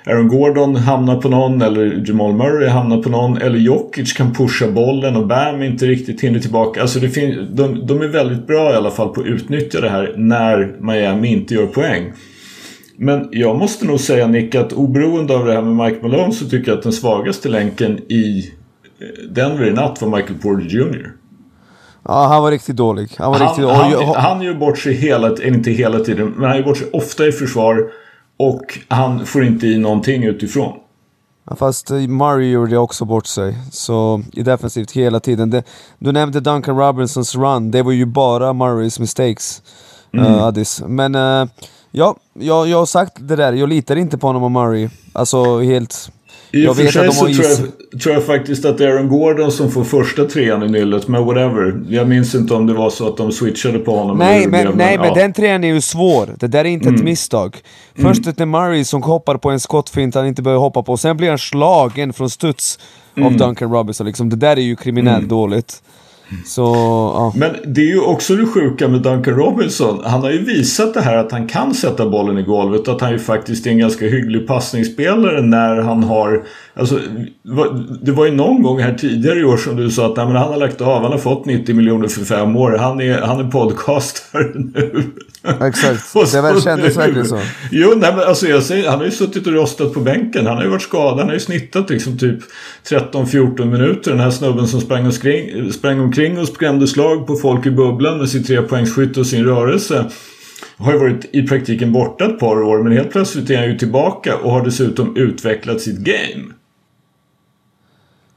[0.05, 4.71] Aaron Gordon hamnar på någon eller Jamal Murray hamnar på någon eller Jokic kan pusha
[4.71, 6.81] bollen och Bam inte riktigt hinner tillbaka.
[6.81, 9.89] Alltså det fin- de, de är väldigt bra i alla fall på att utnyttja det
[9.89, 12.13] här när Miami inte gör poäng.
[12.97, 16.45] Men jag måste nog säga Nick att oberoende av det här med Mike Malone så
[16.49, 18.51] tycker jag att den svagaste länken i
[18.99, 21.11] eh, Denver i natt var Michael Porter Jr.
[22.05, 23.09] Ja, han var riktigt dålig.
[23.17, 24.05] Han, var han, riktigt...
[24.15, 27.27] han, han gör bort sig hela, inte hela tiden, men han gör bort sig ofta
[27.27, 27.83] i försvar.
[28.47, 30.73] Och han får inte i någonting utifrån.
[31.49, 33.57] Ja, fast eh, Murray gjorde också bort sig.
[33.71, 35.49] Så i defensivt hela tiden.
[35.49, 35.63] Det,
[35.99, 37.71] du nämnde Duncan Robinsons run.
[37.71, 39.61] Det var ju bara Murrays mistakes.
[40.13, 40.25] Mm.
[40.25, 40.83] Uh, Addis.
[40.87, 41.47] Men uh,
[41.91, 43.53] ja, jag, jag har sagt det där.
[43.53, 44.89] Jag litar inte på honom och Murray.
[45.13, 46.11] Alltså helt...
[46.55, 47.45] I och för sig så tror
[47.91, 51.07] jag, tror jag, faktiskt att det är Aaron Gordon som får första trean i nyllet,
[51.07, 51.81] men whatever.
[51.89, 54.17] Jag minns inte om det var så att de switchade på honom.
[54.17, 55.13] Nej, men, blev, nej, men, ja.
[55.13, 56.35] den trean är ju svår.
[56.39, 56.95] Det där är inte mm.
[56.95, 57.57] ett misstag.
[57.95, 58.35] Först mm.
[58.37, 61.37] är Murray som hoppar på en skottfint han inte behöver hoppa på, sen blir han
[61.37, 62.79] slagen från studs
[63.15, 63.27] mm.
[63.27, 64.07] av Duncan Robinson.
[64.07, 64.29] Liksom.
[64.29, 65.29] Det där är ju kriminellt mm.
[65.29, 65.81] dåligt.
[66.45, 66.61] Så,
[67.15, 67.33] ja.
[67.35, 70.01] Men det är ju också det sjuka med Duncan Robinson.
[70.05, 72.87] Han har ju visat det här att han kan sätta bollen i golvet.
[72.87, 76.43] Att han ju faktiskt är en ganska hygglig passningsspelare när han har...
[76.75, 76.99] Alltså,
[78.01, 80.35] det var ju någon gång här tidigare i år som du sa att nej, men
[80.35, 81.01] han har lagt av.
[81.01, 82.77] Han har fått 90 miljoner för fem år.
[82.79, 85.03] Han är, han är podcastare nu.
[85.61, 87.39] Exakt, det väl kändes verkligen så.
[87.71, 90.45] Jo, nej, men alltså jag säger, han har ju suttit och rostat på bänken.
[90.45, 91.17] Han har ju varit skadad.
[91.17, 92.39] Han har ju snittat liksom typ
[92.89, 94.11] 13-14 minuter.
[94.11, 97.65] Den här snubben som sprang, och skring, sprang omkring Omkring och skrämde slag på folk
[97.65, 100.11] i bubblan med sitt trepoängsskytte och sin rörelse.
[100.77, 103.77] Har ju varit i praktiken borta ett par år men helt plötsligt är han ju
[103.77, 106.53] tillbaka och har dessutom utvecklat sitt game.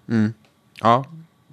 [0.08, 0.32] Mm.
[0.80, 1.04] Ja,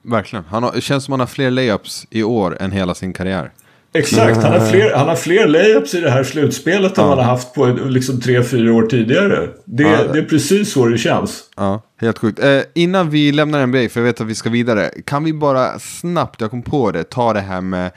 [0.01, 0.45] verkligen.
[0.45, 3.51] Han har, det känns som han har fler layups i år än hela sin karriär.
[3.93, 7.03] Exakt, han har fler, han har fler layups i det här slutspelet ja.
[7.03, 9.49] än han har haft på liksom tre, fyra år tidigare.
[9.65, 10.03] Det, ja.
[10.13, 11.43] det är precis så det känns.
[11.55, 12.39] Ja, helt sjukt.
[12.39, 15.79] Eh, innan vi lämnar NBA, för jag vet att vi ska vidare, kan vi bara
[15.79, 17.91] snabbt, jag kom på det, ta det här med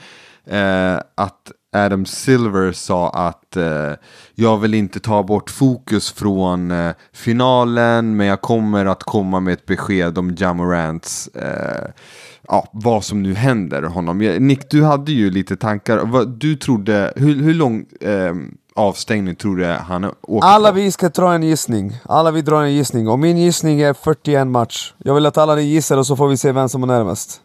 [0.49, 3.91] eh, att Adam Silver sa att eh,
[4.35, 9.53] jag vill inte ta bort fokus från eh, finalen men jag kommer att komma med
[9.53, 11.89] ett besked om Jamorants eh,
[12.47, 14.17] ja, vad som nu händer honom.
[14.17, 16.25] Nick, du hade ju lite tankar.
[16.25, 18.33] Du trodde, hur, hur lång eh,
[18.75, 20.75] avstängning tror du han åker Alla på?
[20.75, 21.97] vi ska dra en gissning.
[22.05, 23.07] Alla vi drar en gissning.
[23.07, 24.93] Och min gissning är 41 match.
[24.97, 27.41] Jag vill att alla ni gissar och så får vi se vem som är närmast.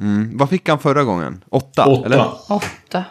[0.00, 0.36] Mm.
[0.36, 1.44] Vad fick han förra gången?
[1.50, 1.86] Åtta?
[1.86, 2.06] Åtta.
[2.06, 2.30] Eller?
[2.48, 3.04] Åtta.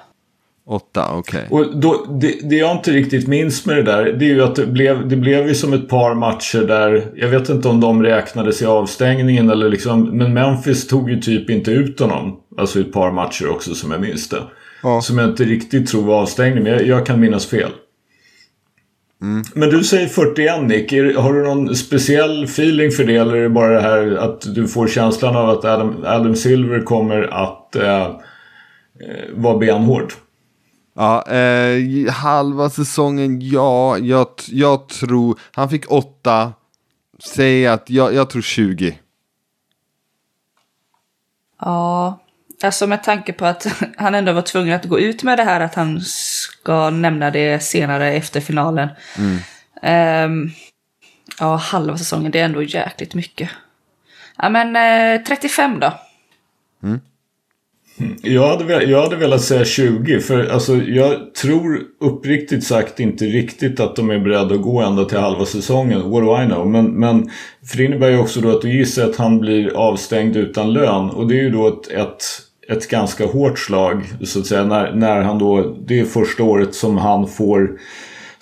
[0.66, 1.48] Åtta, okej.
[1.50, 1.60] Okay.
[1.60, 4.56] Och då, det, det, jag inte riktigt minns med det där, det är ju att
[4.56, 8.04] det blev, det blev ju som ett par matcher där, jag vet inte om de
[8.04, 12.40] räknades i avstängningen eller liksom, men Memphis tog ju typ inte ut honom.
[12.58, 14.44] Alltså ett par matcher också som jag minns det.
[14.84, 15.02] Ja.
[15.02, 17.72] Som jag inte riktigt tror var avstängning, men jag, jag kan minnas fel.
[19.22, 19.44] Mm.
[19.54, 20.92] Men du säger 41 Nick.
[21.18, 24.68] Har du någon speciell feeling för det eller är det bara det här att du
[24.68, 28.10] får känslan av att Adam, Adam Silver kommer att eh, eh
[29.34, 30.14] vara benhård?
[30.94, 36.54] Ja, eh, halva säsongen, ja, jag, jag tror, han fick åtta,
[37.24, 39.00] säg att jag, jag tror 20.
[41.62, 42.20] Ja,
[42.64, 45.60] alltså med tanke på att han ändå var tvungen att gå ut med det här
[45.60, 48.90] att han ska nämna det senare efter finalen.
[49.82, 50.52] Ehm,
[51.40, 53.50] ja, halva säsongen, det är ändå jäkligt mycket.
[54.38, 55.94] Ja, men eh, 35 då.
[58.22, 63.80] Jag hade, jag hade velat säga 20 för alltså, jag tror uppriktigt sagt inte riktigt
[63.80, 66.10] att de är beredda att gå ända till halva säsongen.
[66.12, 66.68] What do I know?
[66.68, 67.30] Men, men
[67.66, 71.10] för det innebär ju också då att du gissar att han blir avstängd utan lön
[71.10, 72.24] och det är ju då ett, ett,
[72.70, 76.76] ett ganska hårt slag så att säga när, när han då, det är första året
[76.76, 77.80] som han får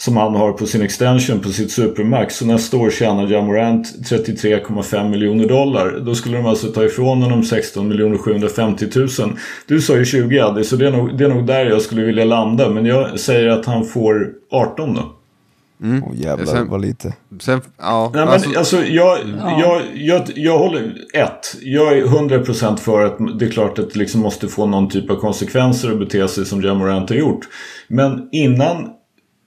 [0.02, 2.36] som han har på sin extension på sitt supermax.
[2.36, 6.00] Så nästa år tjänar Jamorant 33,5 miljoner dollar.
[6.06, 9.08] Då skulle de alltså ta ifrån honom 16 miljoner 750 000.
[9.68, 12.02] Du sa ju 20 Addi, så det är, nog, det är nog där jag skulle
[12.02, 12.70] vilja landa.
[12.70, 15.16] Men jag säger att han får 18 då.
[15.84, 17.14] Åh jävlar Sen- vad lite.
[17.42, 19.18] Sen, ja, Nej, men alltså, alltså, jag,
[19.60, 20.94] jag, jag, jag håller...
[21.14, 24.90] Ett, jag är 100% för att det är klart att det liksom måste få någon
[24.90, 27.48] typ av konsekvenser att bete sig som Jamorant har gjort.
[27.88, 28.90] Men innan...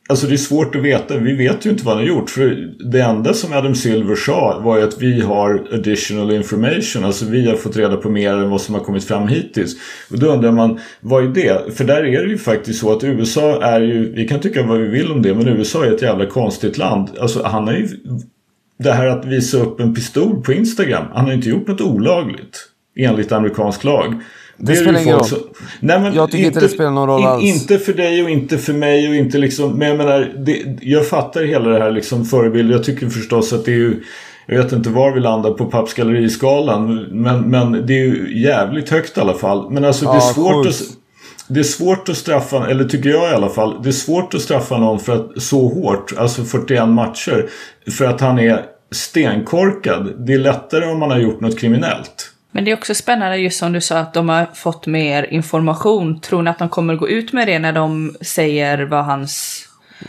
[0.08, 1.16] Alltså det är svårt att veta.
[1.16, 2.30] Vi vet ju inte vad han har gjort.
[2.30, 7.04] För det enda som Adam Silver sa var ju att vi har additional information.
[7.04, 9.76] Alltså vi har fått reda på mer än vad som har kommit fram hittills.
[10.10, 11.76] Och då undrar man, vad är det?
[11.76, 14.12] För där är det ju faktiskt så att USA är ju...
[14.12, 17.08] Vi kan tycka vad vi vill om det, men USA är ett jävla konstigt land.
[17.20, 17.88] Alltså han har ju
[18.78, 21.04] det här att visa upp en pistol på Instagram.
[21.14, 22.68] Han har ju inte gjort något olagligt.
[22.96, 24.14] Enligt amerikansk lag.
[24.56, 25.24] Det ju spelar ingen roll.
[25.24, 25.38] som-
[25.80, 27.44] Nej, men Jag tycker inte det spelar någon roll in, alls.
[27.44, 29.72] Inte för dig och inte för mig och inte liksom.
[29.78, 30.32] Men jag menar.
[30.38, 32.72] Det, jag fattar hela det här liksom förebild.
[32.72, 34.02] Jag tycker förstås att det är ju.
[34.46, 36.94] Jag vet inte var vi landar på pappskalleriskalan.
[37.10, 39.70] Men, men det är ju jävligt högt i alla fall.
[39.70, 40.80] Men alltså det är Ja, svårt sjukt.
[40.80, 40.86] att...
[41.48, 44.40] Det är svårt att straffa, eller tycker jag i alla fall, det är svårt att
[44.40, 47.48] straffa någon för att så hårt, alltså 41 matcher,
[47.90, 50.12] för att han är stenkorkad.
[50.26, 52.30] Det är lättare om man har gjort något kriminellt.
[52.54, 56.20] Men det är också spännande just som du sa att de har fått mer information.
[56.20, 59.64] Tror ni att de kommer gå ut med det när de säger vad hans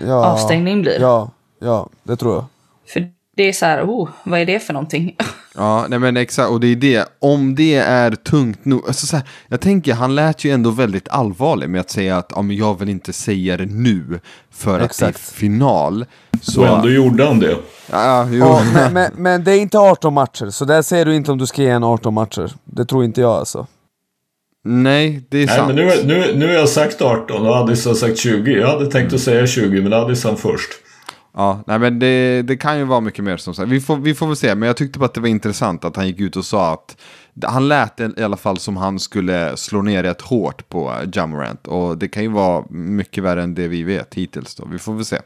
[0.07, 1.01] Ja, avstängning blir?
[1.01, 2.45] Ja, ja, det tror jag.
[2.87, 5.15] För det är så här, oh, vad är det för någonting?
[5.57, 9.15] Ja, nej men exakt, och det är det, om det är tungt nog, alltså så
[9.15, 12.55] här, jag tänker, han lät ju ändå väldigt allvarlig med att säga att ja, men
[12.55, 14.19] jag vill inte säga det nu
[14.51, 15.19] för att det är Exakt.
[15.19, 16.05] final.
[16.41, 17.57] Så, Och ändå gjorde han det.
[17.91, 18.37] ja, jo.
[18.37, 21.37] Ja, men, men, men det är inte 18 matcher, så där säger du inte om
[21.37, 22.51] du ska ge en 18 matcher.
[22.63, 23.67] Det tror inte jag alltså.
[24.65, 25.67] nej, det är Nej, sant.
[25.67, 28.51] men nu, nu, nu har jag sagt 18 och Addis har sagt 20.
[28.51, 30.69] Jag hade tänkt att säga 20, men Addis han först.
[31.37, 33.69] Ja, nej men det, det kan ju vara mycket mer som sagt.
[33.69, 35.95] Vi får, vi får väl se, men jag tyckte bara att det var intressant att
[35.95, 36.97] han gick ut och sa att
[37.43, 41.67] han lät i alla fall som han skulle slå ner rätt hårt på Jamorant.
[41.67, 44.67] Och det kan ju vara mycket värre än det vi vet hittills då.
[44.71, 45.17] Vi får väl se.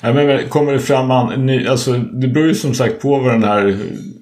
[0.00, 3.32] Ja, men, kommer det fram an, ny, alltså, det beror ju som sagt på vad
[3.32, 3.78] den här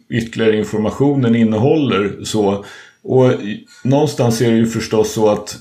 [0.09, 2.25] ytterligare informationen innehåller.
[2.25, 2.65] Så,
[3.03, 3.33] och
[3.85, 5.57] någonstans är det ju förstås så att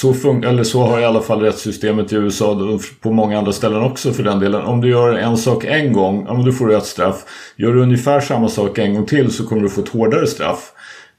[0.00, 3.52] så, fun- eller så har i alla fall rättssystemet i USA och på många andra
[3.52, 4.62] ställen också för den delen.
[4.62, 7.24] Om du gör en sak en gång, ja men då får du ett straff.
[7.56, 10.72] Gör du ungefär samma sak en gång till så kommer du få ett hårdare straff.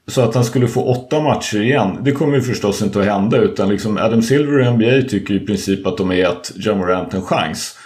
[0.06, 3.36] Så att han skulle få åtta matcher igen, det kommer ju förstås inte att hända.
[3.38, 7.22] Utan liksom Adam Silver och NBA tycker i princip att de är gett Jamorant en
[7.22, 7.76] chans.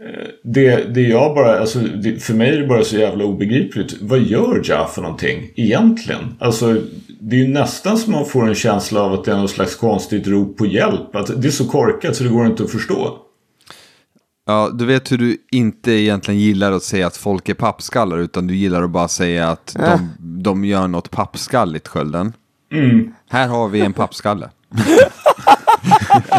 [0.00, 3.96] Eh, Det, det jag bara, alltså, det, för mig är det bara så jävla obegripligt.
[4.00, 6.34] Vad gör Ja för någonting egentligen?
[6.38, 6.76] Alltså,
[7.20, 9.76] det är ju nästan som man får en känsla av att det är någon slags
[9.76, 11.16] konstigt rop på hjälp.
[11.16, 13.18] Att det är så korkat så det går inte att förstå.
[14.46, 18.46] Ja, du vet hur du inte egentligen gillar att säga att folk är pappskallar, utan
[18.46, 20.00] du gillar att bara säga att Äh.
[20.18, 22.32] de, de gör något pappskalligt, Skölden.
[23.30, 24.48] Här har vi en pappskalle.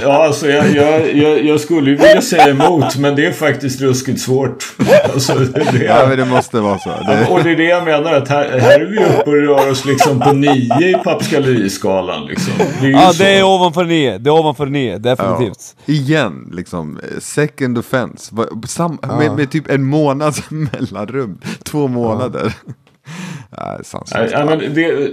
[0.02, 3.82] Ja, alltså jag, jag, jag, jag skulle ju vilja säga emot, men det är faktiskt
[3.82, 4.66] ruskigt svårt.
[5.13, 6.90] Alltså, det, Ja, men det måste vara så.
[6.90, 9.72] Det, Och det är det jag menar, att här, här är vi uppe och rör
[9.72, 12.26] oss liksom på nio i pappskalleriskalan.
[12.26, 12.54] Liksom.
[12.58, 13.24] Det är ju Ja, så.
[13.24, 14.18] det är ovanför 9.
[14.18, 15.76] Det är ovanför 9, definitivt.
[15.86, 18.36] igen, liksom, eh, second offense.
[18.68, 21.38] Sam, med, med typ en månads mellanrum.
[21.63, 22.54] Två månader.
[23.58, 24.34] Nej, sanslöst.
[24.34, 25.10] Nej, men det,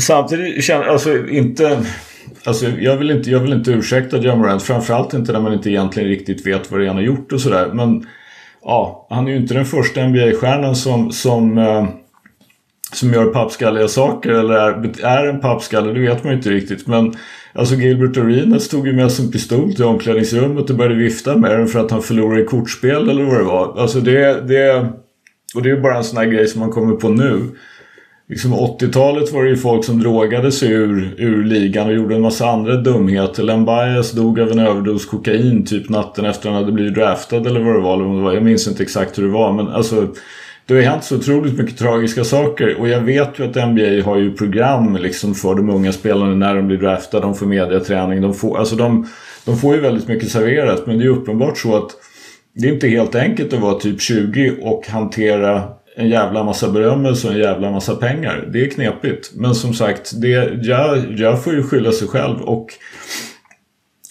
[0.00, 1.78] samtidigt känner alltså inte...
[2.44, 4.62] Alltså jag vill inte, jag vill inte ursäkta John Morant.
[4.62, 7.40] Framförallt inte när man inte egentligen riktigt vet vad det är han har gjort och
[7.40, 7.70] sådär.
[7.72, 8.06] Men
[8.62, 11.88] ja, han är ju inte den första NBA-stjärnan som, som, eh,
[12.92, 14.30] som gör pappskalliga saker.
[14.30, 16.86] Eller är, är en pappskalle, det vet man ju inte riktigt.
[16.86, 17.14] Men
[17.52, 21.50] alltså Gilbert Arenas tog ju med sig en pistol till omklädningsrummet och började vifta med
[21.50, 23.80] den för att han förlorade i kortspel eller vad det var.
[23.80, 24.92] Alltså det, det
[25.54, 27.40] och det är ju bara en sån här grej som man kommer på nu.
[28.30, 32.20] Liksom 80-talet var det ju folk som drogade sig ur, ur ligan och gjorde en
[32.20, 33.42] massa andra dumheter.
[33.42, 33.64] Len
[34.14, 37.80] dog av en överdos kokain typ natten efter han hade blivit draftad eller vad det
[37.80, 37.94] var.
[37.94, 38.32] Eller vad det var.
[38.32, 40.08] Jag minns inte exakt hur det var men alltså
[40.66, 44.16] det har hänt så otroligt mycket tragiska saker och jag vet ju att NBA har
[44.16, 47.26] ju program liksom för de unga spelarna när de blir draftade.
[47.26, 48.22] De får mediaträning.
[48.22, 49.06] De får, alltså de,
[49.44, 51.90] de får ju väldigt mycket serverat men det är uppenbart så att
[52.54, 57.28] det är inte helt enkelt att vara typ 20 och hantera en jävla massa berömmelse
[57.28, 58.48] och en jävla massa pengar.
[58.52, 59.30] Det är knepigt.
[59.34, 60.28] Men som sagt, det,
[60.62, 62.66] jag, jag får ju skylla sig själv och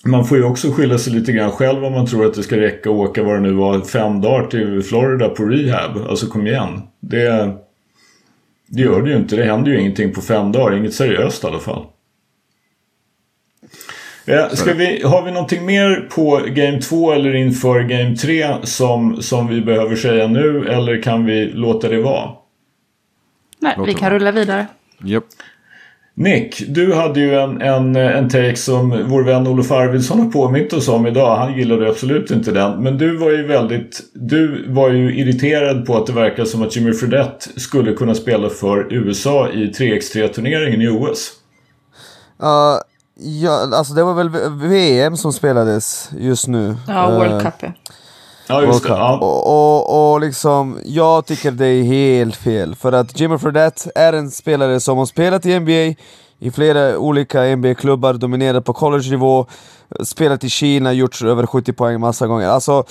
[0.05, 2.57] man får ju också skylla sig lite grann själv om man tror att det ska
[2.57, 5.97] räcka att åka vad det nu var fem dagar till Florida på rehab.
[6.09, 6.81] Alltså kom igen.
[6.99, 7.51] Det,
[8.67, 9.35] det gör det ju inte.
[9.35, 10.77] Det händer ju ingenting på fem dagar.
[10.77, 11.85] Inget seriöst i alla fall.
[14.29, 19.21] Ja, ska vi, har vi någonting mer på Game 2 eller inför Game 3 som,
[19.21, 22.29] som vi behöver säga nu eller kan vi låta det vara?
[23.59, 24.67] Nej, vi kan rulla vidare.
[25.03, 25.23] Japp.
[26.13, 30.73] Nick, du hade ju en, en, en take som vår vän Olof Arvidsson har påmint
[30.73, 31.37] oss om idag.
[31.37, 32.83] Han gillade absolut inte den.
[32.83, 34.01] Men du var ju väldigt...
[34.13, 38.49] Du var ju irriterad på att det verkar som att Jimmy Fredette skulle kunna spela
[38.49, 41.31] för USA i 3x3-turneringen i OS.
[42.43, 42.81] Uh,
[43.19, 46.77] ja, alltså det var väl VM som spelades just nu.
[46.87, 47.71] Ja, Eh, World Cup ja.
[48.47, 48.89] Ja, World just det.
[48.89, 48.97] Cup.
[48.97, 49.17] Ja.
[49.17, 52.75] Och, och, och liksom, jag tycker det är helt fel.
[52.75, 56.01] För att Jimmy Fredette är en spelare som har spelat i NBA,
[56.39, 59.45] i flera olika NBA-klubbar, dominerat på college-nivå,
[60.03, 62.47] spelat i Kina, gjort över 70 poäng massa gånger.
[62.47, 62.83] Alltså,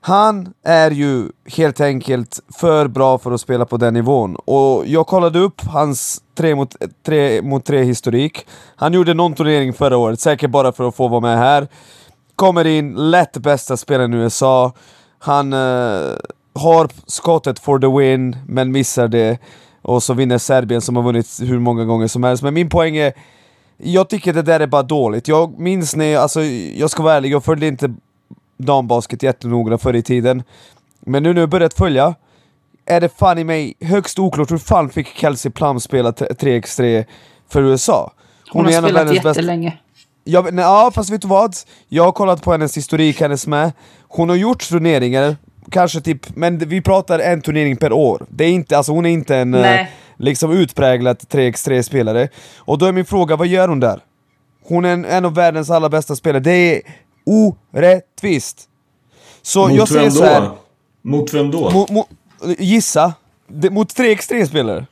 [0.00, 4.36] han är ju helt enkelt för bra för att spela på den nivån.
[4.36, 8.46] Och jag kollade upp hans 3 mot 3, mot 3 historik.
[8.76, 11.68] Han gjorde någon turnering förra året, säkert bara för att få vara med här.
[12.36, 14.72] Kommer in, lätt bästa spelaren i USA.
[15.18, 16.16] Han uh,
[16.54, 19.38] har skottet for the win, men missar det.
[19.82, 22.42] Och så vinner Serbien som har vunnit hur många gånger som helst.
[22.42, 23.12] Men min poäng är,
[23.78, 25.28] jag tycker det där är bara dåligt.
[25.28, 26.42] Jag minns när, jag- alltså
[26.76, 27.94] jag ska vara ärlig, jag följde inte
[28.60, 30.42] dambasket jättenoga förr i tiden.
[31.00, 32.14] Men nu när jag börjat följa,
[32.86, 37.04] är det fan i mig högst oklart hur fan fick Kelsey Plum spela t- 3x3
[37.48, 38.12] för USA?
[38.52, 39.78] Hon, har en av spelat världens bästa- jättelänge.
[40.24, 41.54] Ja, men, ja, fast vet du vad?
[41.88, 43.72] Jag har kollat på hennes historik, hennes med.
[44.08, 45.36] Hon har gjort turneringar,
[45.70, 48.26] kanske typ, men vi pratar en turnering per år.
[48.28, 49.90] Det är inte, alltså hon är inte en eh, Nej.
[50.16, 52.28] liksom utpräglad 3x3-spelare.
[52.58, 54.00] Och då är min fråga, vad gör hon där?
[54.68, 56.82] Hon är en, en av världens allra bästa spelare, det är
[57.30, 58.68] orättvist.
[59.42, 60.50] Så jag Mot säger vem så här?
[61.02, 61.70] Mot vem då?
[61.70, 62.06] mo, mo,
[62.58, 63.12] gissa,
[63.46, 64.86] det, mot 3x3-spelare.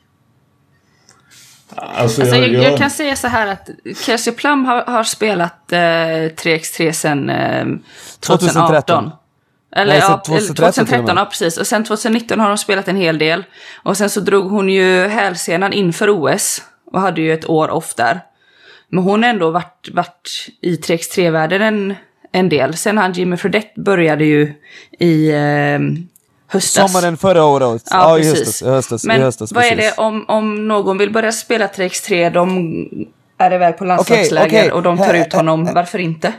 [1.75, 3.69] Alltså, Alltså, jag, jag, jag kan säga så här att
[4.05, 7.65] Kelsey Plum har, har spelat eh, 3x3 sedan eh,
[8.19, 8.19] 2018.
[8.19, 9.11] 2013.
[9.75, 11.21] Eller Nej, sen ja, 2013 2013, till och med.
[11.21, 11.57] ja precis.
[11.57, 13.43] Och sen 2019 har de spelat en hel del.
[13.83, 17.93] Och sen så drog hon ju hälsenan inför OS och hade ju ett år off
[17.95, 18.19] där.
[18.89, 21.95] Men hon har ändå varit, varit i 3x3-världen en,
[22.31, 22.77] en del.
[22.77, 24.53] Sen han Jimmy Fredette började ju
[24.99, 25.79] i eh,
[26.47, 26.91] höstas.
[26.91, 27.83] Sommaren förra året.
[27.91, 28.39] Ja, i precis.
[28.39, 28.61] höstas.
[28.61, 29.95] I höstas, Men i höstas vad är precis.
[29.95, 34.71] det om, om någon vill börja spela 3x3, de är iväg på landslagsläger okej.
[34.71, 36.33] och de tar ut honom, varför inte?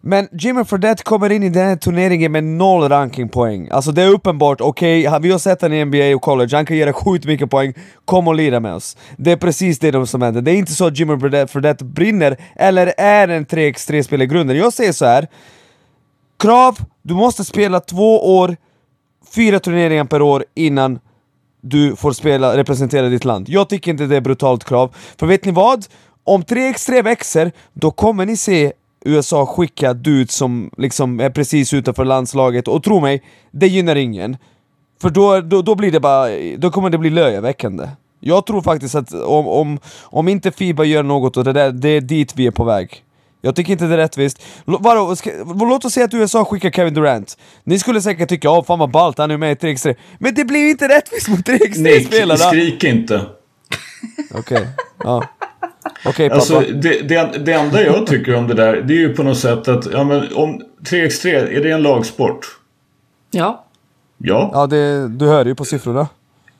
[0.00, 3.68] Men Jimmy Fredette kommer in i den här turneringen med noll rankingpoäng.
[3.70, 6.66] Alltså det är uppenbart, okej, okay, vi har sett honom i NBA och college, han
[6.66, 8.96] kan göra sjukt mycket poäng, kom och lira med oss.
[9.16, 10.40] Det är precis det som händer.
[10.42, 14.56] Det är inte så att Jimmy Fredette brinner, eller är en 3x3-spelare i grunden.
[14.56, 15.28] Jag säger så här.
[16.38, 18.56] krav, du måste spela två år,
[19.34, 20.98] fyra turneringar per år innan
[21.60, 23.48] du får spela, representera ditt land.
[23.48, 24.94] Jag tycker inte det är brutalt krav.
[25.18, 25.86] För vet ni vad?
[26.24, 28.72] Om 3x3 växer, då kommer ni se
[29.08, 34.36] USA skicka dudes som liksom är precis utanför landslaget, och tro mig, det gynnar ingen.
[35.02, 37.88] För då, då, då blir det bara, då kommer det bli löjeväckande.
[38.20, 41.88] Jag tror faktiskt att om, om, om inte Fiba gör något och det där, det
[41.88, 43.02] är dit vi är på väg.
[43.40, 44.38] Jag tycker inte det är rättvist.
[44.68, 47.38] L- vadå, ska, låt oss säga att USA skickar Kevin Durant.
[47.64, 49.96] Ni skulle säkert tycka åh fan vad ballt, han är med i 3x3.
[50.18, 52.36] Men det blir inte rättvist mot Nick, 3x3-spelarna!
[52.38, 53.26] skrik inte.
[54.34, 54.66] Okej,
[55.04, 55.24] ja.
[56.04, 56.40] Okej pappa.
[56.40, 59.38] Alltså, det, det, det enda jag tycker om det där, det är ju på något
[59.38, 62.46] sätt att, ja men om 3x3, är det en lagsport?
[63.30, 63.64] Ja.
[64.18, 66.08] Ja, Ja, det, du hör ju på siffrorna.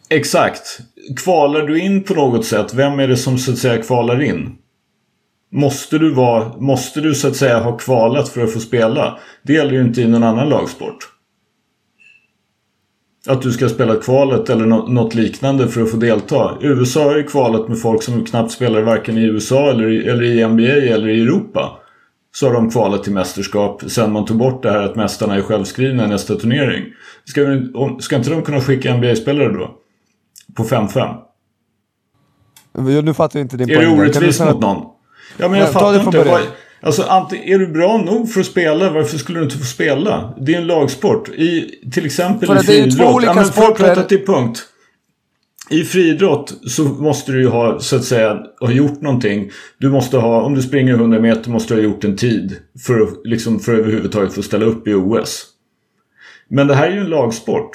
[0.08, 0.78] exakt.
[1.24, 4.56] Kvalar du in på något sätt, vem är det som så att säga kvalar in?
[5.52, 9.18] Måste du, vara, måste du så att säga ha kvalat för att få spela?
[9.42, 11.08] Det gäller ju inte i någon annan lagsport.
[13.26, 16.58] Att du ska spela kvalet eller nå- något liknande för att få delta.
[16.60, 20.22] USA har ju kvalat med folk som knappt spelar varken i USA eller i, eller
[20.22, 21.78] i NBA eller i Europa.
[22.34, 25.42] Så har de kvalat till mästerskap sen man tog bort det här att mästarna är
[25.42, 26.84] självskrivna i nästa turnering.
[27.24, 29.70] Ska, vi, ska inte de kunna skicka NBA-spelare då?
[30.56, 31.16] På 5-5?
[33.02, 33.88] Nu fattar jag inte din Är det poäng.
[33.88, 34.82] Kan du orättvist mot någon?
[35.36, 36.18] Ja men jag Nej, ta fattar det inte.
[36.18, 36.40] början.
[36.80, 37.02] Alltså,
[37.44, 40.34] är du bra nog för att spela, varför skulle du inte få spela?
[40.40, 41.28] Det är en lagsport.
[41.28, 43.22] I, till exempel För i friidrott.
[43.24, 44.62] ja, men för att prata till punkt.
[45.70, 49.50] I friidrott så måste du ju ha, så att säga, ha gjort någonting.
[49.78, 52.56] Du måste ha, om du springer 100 meter måste du ha gjort en tid.
[52.86, 55.46] För att, liksom, för att överhuvudtaget få ställa upp i OS.
[56.50, 57.70] Men det här är ju en lagsport.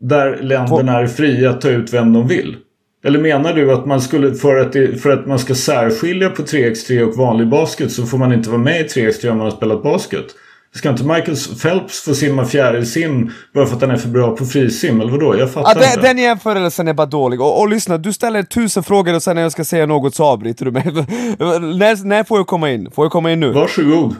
[0.00, 2.56] Där länderna är fria att ta ut vem de vill.
[3.04, 6.42] Eller menar du att man skulle, för att, det, för att man ska särskilja på
[6.42, 9.56] 3x3 och vanlig basket så får man inte vara med i 3x3 om man har
[9.56, 10.24] spelat basket?
[10.74, 14.44] Ska inte Michael Phelps få simma fjärilsim bara för att han är för bra på
[14.44, 15.00] frisim?
[15.00, 15.38] Eller vadå?
[15.38, 16.00] Jag fattar Ja, den, inte.
[16.08, 17.40] den jämförelsen är bara dålig.
[17.40, 20.24] Och, och lyssna, du ställer tusen frågor och sen när jag ska säga något så
[20.24, 20.84] avbryter du mig.
[20.94, 22.90] när, när får jag komma in?
[22.90, 23.52] Får jag komma in nu?
[23.52, 24.14] Varsågod.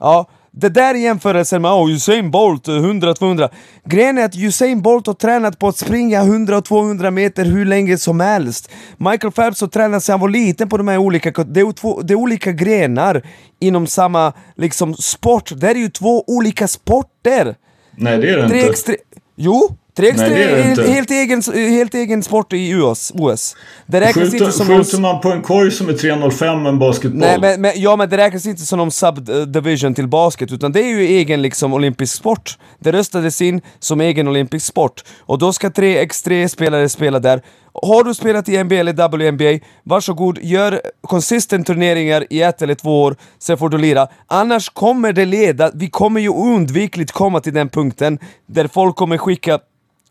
[0.00, 3.48] Ja, det där är jämförelsen med oh, Usain Bolt, eh, 100-200.
[3.84, 8.20] Grejen är att Usain Bolt har tränat på att springa 100-200 meter hur länge som
[8.20, 8.70] helst.
[8.96, 11.44] Michael Phelps har tränat sedan han var liten på de här olika...
[11.44, 13.22] Det är, två, det är olika grenar
[13.60, 15.52] inom samma liksom, sport.
[15.56, 17.54] Det här är ju två olika sporter.
[17.96, 18.54] Nej, det är det inte.
[18.54, 18.94] 3x3...
[19.36, 19.76] Jo!
[20.00, 23.12] 3x3 Nej, är är helt egen, helt egen sport i US.
[23.14, 23.56] OS.
[23.86, 24.84] Det räknas Skjuter, inte som någon...
[24.84, 27.20] skjuter man på en korg som är 3,05 en basketboll?
[27.20, 30.80] Nej, men, men, ja men det räknas inte som någon subdivision till basket, utan det
[30.80, 32.58] är ju egen liksom olympisk sport.
[32.78, 35.04] Det röstades in som egen olympisk sport.
[35.20, 37.42] Och då ska 3x3-spelare spela där.
[37.72, 43.02] Har du spelat i NBA eller WNBA, varsågod, gör consistent turneringar i ett eller två
[43.02, 44.08] år, sen får du lira.
[44.26, 49.18] Annars kommer det leda, vi kommer ju oundvikligt komma till den punkten där folk kommer
[49.18, 49.58] skicka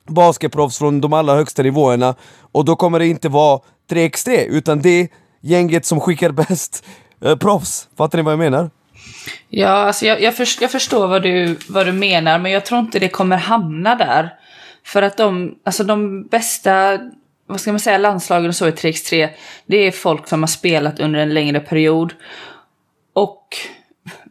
[0.09, 2.15] basketproffs från de allra högsta nivåerna
[2.51, 5.07] och då kommer det inte vara 3x3 utan det är
[5.41, 6.85] gänget som skickar bäst
[7.21, 7.87] eh, proffs.
[7.97, 8.69] Fattar ni vad jag menar?
[9.49, 12.79] Ja, alltså jag, jag, först, jag förstår vad du, vad du menar, men jag tror
[12.79, 14.33] inte det kommer hamna där.
[14.85, 16.99] För att de, alltså de bästa,
[17.47, 19.29] vad ska man säga, landslagen och så i 3x3,
[19.65, 22.13] det är folk som har spelat under en längre period.
[23.13, 23.57] Och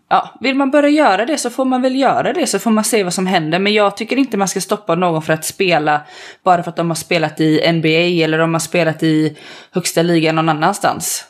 [0.08, 2.84] ja, vill man börja göra det så får man väl göra det, så får man
[2.84, 3.58] se vad som händer.
[3.58, 6.00] Men jag tycker inte man ska stoppa någon för att spela
[6.42, 9.36] bara för att de har spelat i NBA eller de har spelat i
[9.70, 11.24] högsta ligan någon annanstans.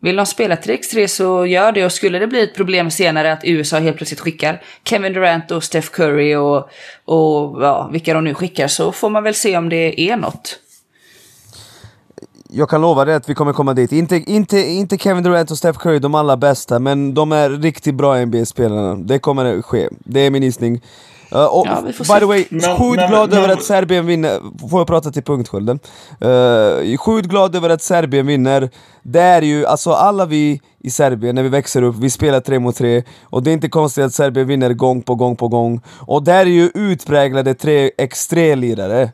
[0.00, 3.44] Vill de spela 3x3 så gör det och skulle det bli ett problem senare att
[3.44, 6.70] USA helt plötsligt skickar Kevin Durant och Steph Curry och,
[7.04, 10.58] och ja, vilka de nu skickar så får man väl se om det är något.
[12.50, 13.92] Jag kan lova dig att vi kommer komma dit.
[13.92, 17.94] Inte, inte, inte Kevin Durant och Steph Curry, de allra bästa, men de är riktigt
[17.94, 18.94] bra NBA-spelarna.
[18.94, 19.88] Det kommer ske.
[19.98, 20.80] Det är min gissning.
[21.34, 22.18] Uh, och Ja, by se.
[22.18, 22.44] the way,
[22.78, 24.40] sjukt glad men- över att Serbien vinner.
[24.70, 25.78] Får jag prata till punkt, Skölden?
[26.24, 28.70] Uh, sjukt glad över att Serbien vinner.
[29.02, 32.58] Det är ju, alltså alla vi i Serbien, när vi växer upp, vi spelar tre
[32.58, 35.80] mot tre och det är inte konstigt att Serbien vinner gång på gång på gång.
[36.00, 39.10] Och där är ju utpräglade tre extrelirare.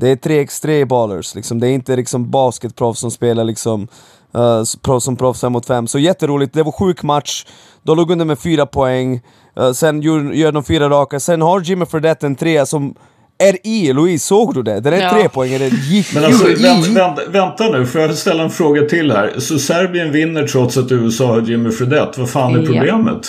[0.00, 1.60] Det är tre extra ballers, liksom.
[1.60, 3.88] det är inte liksom basketproffs som spelar liksom
[4.36, 5.86] uh, proffs som proffs 5 mot 5.
[5.86, 7.44] Så jätteroligt, det var sjuk match,
[7.82, 9.20] de låg under med fyra poäng,
[9.60, 12.94] uh, sen gör, gör de fyra raka, sen har Jimmy Fredette en trea som
[13.38, 14.80] är i, Louise såg du det?
[14.80, 15.10] Den är Ja.
[15.10, 18.82] tre poäng, den gick Men alltså, vänt, vänt, vänta nu, får jag ställa en fråga
[18.82, 19.34] till här?
[19.38, 22.20] Så Serbien vinner trots att USA har Jimmy Fredette.
[22.20, 23.20] Vad fan är Ja.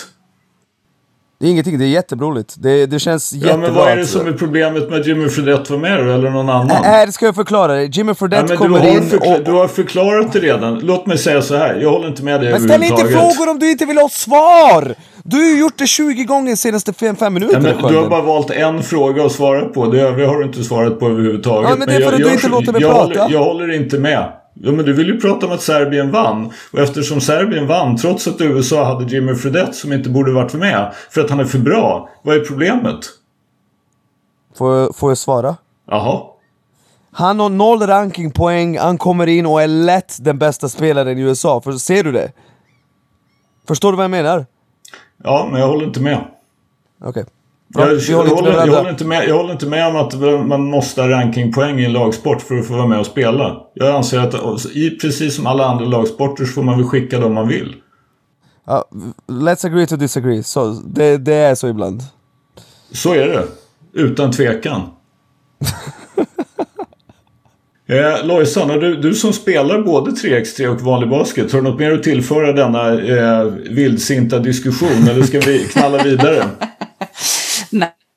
[1.40, 2.54] Det är ingenting, det är jättebroligt.
[2.58, 5.72] Det, det känns Ja, jättebra men vad är det som är problemet med Jimmy Fredette
[5.72, 6.84] var med då, eller någon annan?
[6.84, 9.44] Här ska jag förklara det, Jimmy Ja, Fredette kommer in och...
[9.44, 10.78] du har förklarat det redan.
[10.78, 11.74] Låt mig säga så här.
[11.74, 14.94] Jag håller inte med dig Men ställ inte frågor om du inte vill ha svar!
[15.24, 18.08] Du har ju gjort det 20 gånger de senaste 5 Ja, minuterna men du har
[18.08, 19.86] bara valt en fråga att svara på.
[19.86, 21.70] Det övriga har du inte svarat på överhuvudtaget.
[21.70, 23.22] Ja, men det är för att du inte låter mig jag prata.
[23.22, 24.39] Håller, jag håller inte med.
[24.62, 26.52] Ja, men du vill ju prata om att Serbien vann.
[26.72, 30.94] Och eftersom Serbien vann, trots att USA hade Jimmy Fredette som inte borde varit med,
[31.10, 32.08] för att han är för bra.
[32.22, 32.98] Vad är problemet?
[34.56, 35.56] Får, jag- får jag svara?
[35.86, 36.22] Jaha.
[37.12, 41.60] Han har noll rankingpoäng, han kommer in och är lätt den bästa spelaren i USA,
[41.60, 42.32] för ser du det?
[43.68, 44.46] Förstår du vad jag menar?
[45.24, 46.24] Ja, men jag håller inte med.
[47.04, 47.24] Okej.
[47.24, 47.39] Bra,
[47.74, 47.82] Jag,
[48.16, 48.76] håller inte med jag, varandra.
[48.76, 50.14] håller inte med, jag håller inte med om att
[50.46, 53.56] man måste ha rankingpoäng i en lagsport för att få vara med och spela.
[53.74, 54.34] Jag anser att
[54.74, 57.74] i, precis som alla andra lagsporter så får man väl skicka dem man vill.
[58.66, 58.84] Ja,
[59.26, 62.02] let's agree to disagree, så, det, det är så ibland.
[62.92, 63.44] Så är det.
[63.92, 64.78] Utan tvekan.
[67.86, 71.92] eh, Lojsan, du, du som spelar både 3x3 och vanlig basket, har du något mer
[71.92, 76.44] att tillföra denna eh, vildsinta diskussion eller ska vi knalla vidare?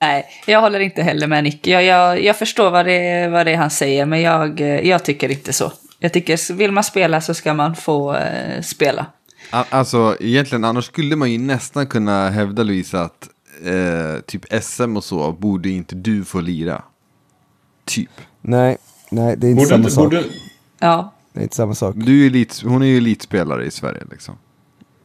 [0.04, 1.68] Nej, jag håller inte heller med Nick.
[1.68, 5.32] Jag, jag, jag förstår vad det, vad det är han säger, men jag, jag tycker
[5.32, 5.72] inte så.
[6.00, 9.06] Jag tycker, vill man spela så ska man få eh, spela.
[9.50, 13.30] Alltså egentligen annars skulle man ju nästan kunna hävda Louisa att
[13.66, 16.84] eh, typ SM och så borde inte du få lira.
[17.86, 18.12] Typ.
[18.42, 18.78] Nej,
[19.10, 20.04] nej det är inte Borde, samma sak.
[20.04, 20.24] borde,
[20.80, 21.96] Ja, Det är inte samma sak.
[21.98, 24.36] Du är ju elit, hon är ju elitspelare i Sverige liksom.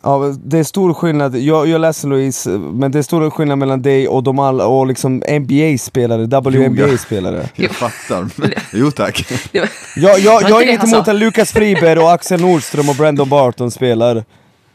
[0.09, 3.82] Ja, det är stor skillnad, jag, jag ledsen Louise, men det är stor skillnad mellan
[3.82, 7.48] dig och de alla, och liksom NBA-spelare, WNBA-spelare.
[7.56, 8.26] Jag fattar.
[8.72, 9.30] jo tack.
[9.30, 13.28] Var- Jag, jag, jag har inget emot att Lukas Friberg och Axel Nordström och Brandon
[13.28, 14.24] Barton spelar.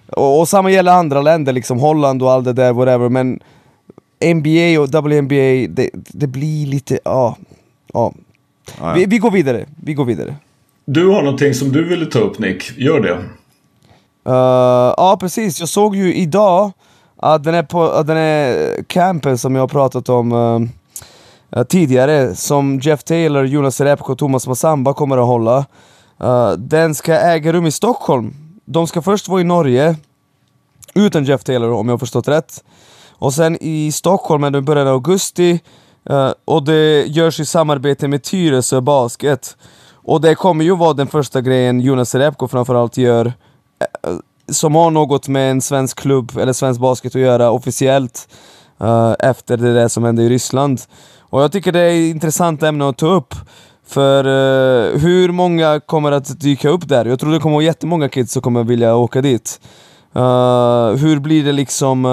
[0.08, 3.40] Och, och samma gäller andra länder, liksom Holland och allt det där, whatever, men
[4.36, 7.38] NBA och WNBA, det, det blir lite, ja.
[7.94, 8.14] ja.
[8.80, 10.36] Ja, Vi, vi går vidare, vi går vidare.
[10.86, 12.78] Du har någonting som du ville ta upp Nick.
[12.78, 13.18] Gör det.
[14.28, 16.72] Uh, ja precis, jag såg ju idag
[17.18, 22.36] att den är, på, att den är campen som jag har pratat om uh, tidigare,
[22.36, 25.66] som Jeff Taylor, Jonas Repko och Thomas Massamba kommer att hålla.
[26.24, 28.34] Uh, den ska äga rum i Stockholm.
[28.66, 29.96] De ska först vara i Norge,
[30.94, 32.64] utan Jeff Taylor om jag har förstått rätt.
[33.12, 35.60] Och sen i Stockholm är det i början av augusti,
[36.46, 39.58] och det görs i samarbete med Tyresö Basket.
[39.94, 43.34] Och det kommer ju vara den första grejen Jonas Repko framförallt gör,
[44.52, 48.28] som har något med en svensk klubb eller svensk basket att göra officiellt,
[48.82, 50.82] uh, efter det där som hände i Ryssland.
[51.20, 53.36] Och jag tycker det är ett intressant ämne att ta upp,
[53.88, 57.06] för uh, hur många kommer att dyka upp där?
[57.06, 59.60] Jag tror det kommer vara jättemånga kids som kommer vilja åka dit.
[60.16, 60.22] Uh,
[60.96, 62.06] hur blir det liksom,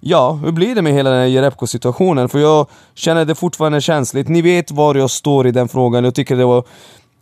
[0.00, 2.28] ja, hur blir det med hela den här Jerebko situationen?
[2.28, 4.28] För jag känner det fortfarande känsligt.
[4.28, 6.04] Ni vet var jag står i den frågan.
[6.04, 6.64] Jag tycker det var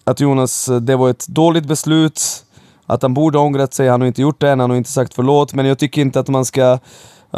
[0.04, 2.20] att Jonas, det var ett dåligt beslut,
[2.90, 4.90] att han borde ha ångrat sig, han har inte gjort det än, han har inte
[4.90, 6.78] sagt förlåt, men jag tycker inte att man ska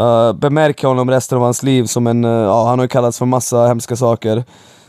[0.00, 3.18] uh, bemärka honom resten av hans liv som en, eh, ja han har ju kallats
[3.18, 4.44] för massa hemska saker.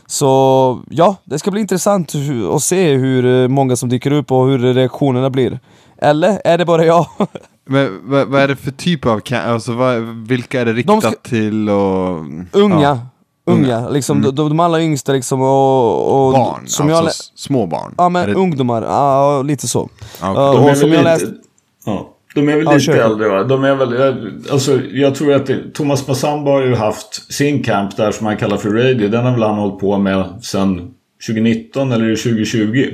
[0.06, 2.12] Så ja, det ska bli intressant
[2.54, 5.60] att se hur eh, många som dyker upp och hur reaktionerna blir.
[5.98, 7.06] Eller är det bara jag?
[7.66, 9.20] Men vad, vad är det för typ av?
[9.32, 12.24] Alltså vad, vilka är det riktat ska- till och...
[12.52, 12.98] Unga, Ja,
[13.46, 16.26] unga, liksom de, de allra yngsta liksom och...
[16.26, 17.94] och barn, som alltså jag små barn.
[17.98, 19.88] Ja men det- ungdomar, ja lite så.
[20.20, 21.40] De och är som väl jag lite, läst-
[21.86, 23.44] ja, de är väl Ja, lite äldre va?
[23.44, 27.62] De är väl, jag- alltså, jag tror att det, Thomas Massamba har ju haft sin
[27.62, 29.08] camp där som han kallar för Radio.
[29.08, 30.90] Den har väl han hållit på med sedan
[31.26, 32.90] 2019 eller 2020.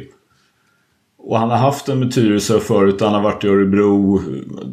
[1.22, 4.20] Och han har haft den med Tyresö förut, han har varit i Örebro.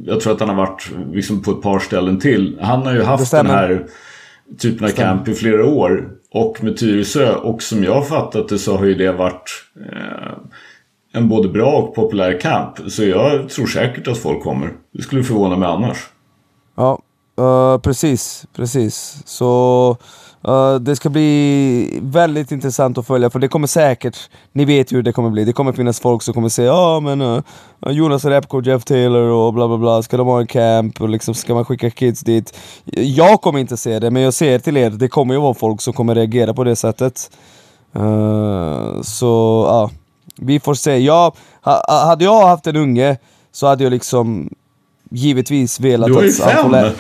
[0.06, 2.58] Jag tror att han har varit liksom på ett par ställen till.
[2.62, 3.86] Han har ju haft den här
[4.58, 6.10] typen av camp i flera år.
[6.32, 9.50] Och med Tyresö, och som jag har fattat det så har ju det varit
[9.92, 10.38] eh,
[11.14, 12.92] en både bra och populär camp.
[12.92, 14.74] Så jag tror säkert att folk kommer.
[14.92, 15.98] Det skulle förvåna mig annars.
[16.76, 17.00] Ja,
[17.38, 19.24] eh, precis, precis.
[19.26, 19.98] Så
[20.48, 24.18] eh, det ska bli väldigt intressant att följa, för det kommer säkert,
[24.52, 27.00] ni vet ju hur det kommer bli, det kommer finnas folk som kommer säga ja
[27.00, 27.42] men eh,
[27.88, 31.34] Jonas Repko, Jeff Taylor och bla bla bla, ska de ha en camp och liksom
[31.34, 32.60] ska man skicka kids dit?
[32.96, 35.82] Jag kommer inte se det, men jag säger till er, det kommer ju vara folk
[35.82, 37.30] som kommer reagera på det sättet.
[37.96, 39.90] Eh, så ja,
[40.36, 40.98] vi får se.
[40.98, 43.18] Jag, ha, hade jag haft en unge
[43.52, 44.50] så hade jag liksom
[45.12, 46.94] givetvis velat Du har ju att fem!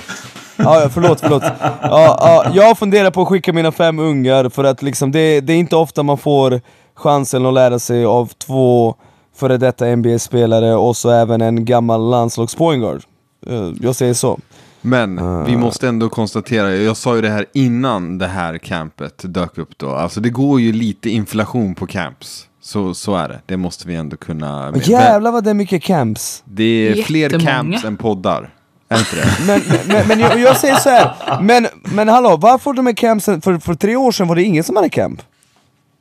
[0.57, 1.43] Ja, förlåt, förlåt.
[1.43, 5.53] Ja, ja, jag funderar på att skicka mina fem ungar för att liksom det, det
[5.53, 6.61] är inte ofta man får
[6.95, 8.95] chansen att lära sig av två
[9.35, 13.01] före detta NBA-spelare och så även en gammal landslagspointguard.
[13.47, 14.39] Eh, Jag säger så.
[14.81, 19.57] Men vi måste ändå konstatera, jag sa ju det här innan det här campet dök
[19.57, 19.89] upp då.
[19.89, 22.47] Alltså det går ju lite inflation på camps.
[22.61, 24.71] Så, så är det, det måste vi ändå kunna...
[24.71, 26.43] Men jävlar vad det är mycket camps.
[26.45, 28.53] Det är fler camps än poddar.
[28.89, 29.27] Är inte det?
[29.47, 31.41] Men, men, men jag, jag säger så här.
[31.41, 34.63] men, men hallå, varför de här campsen, för, för tre år sedan var det ingen
[34.63, 35.21] som hade camp.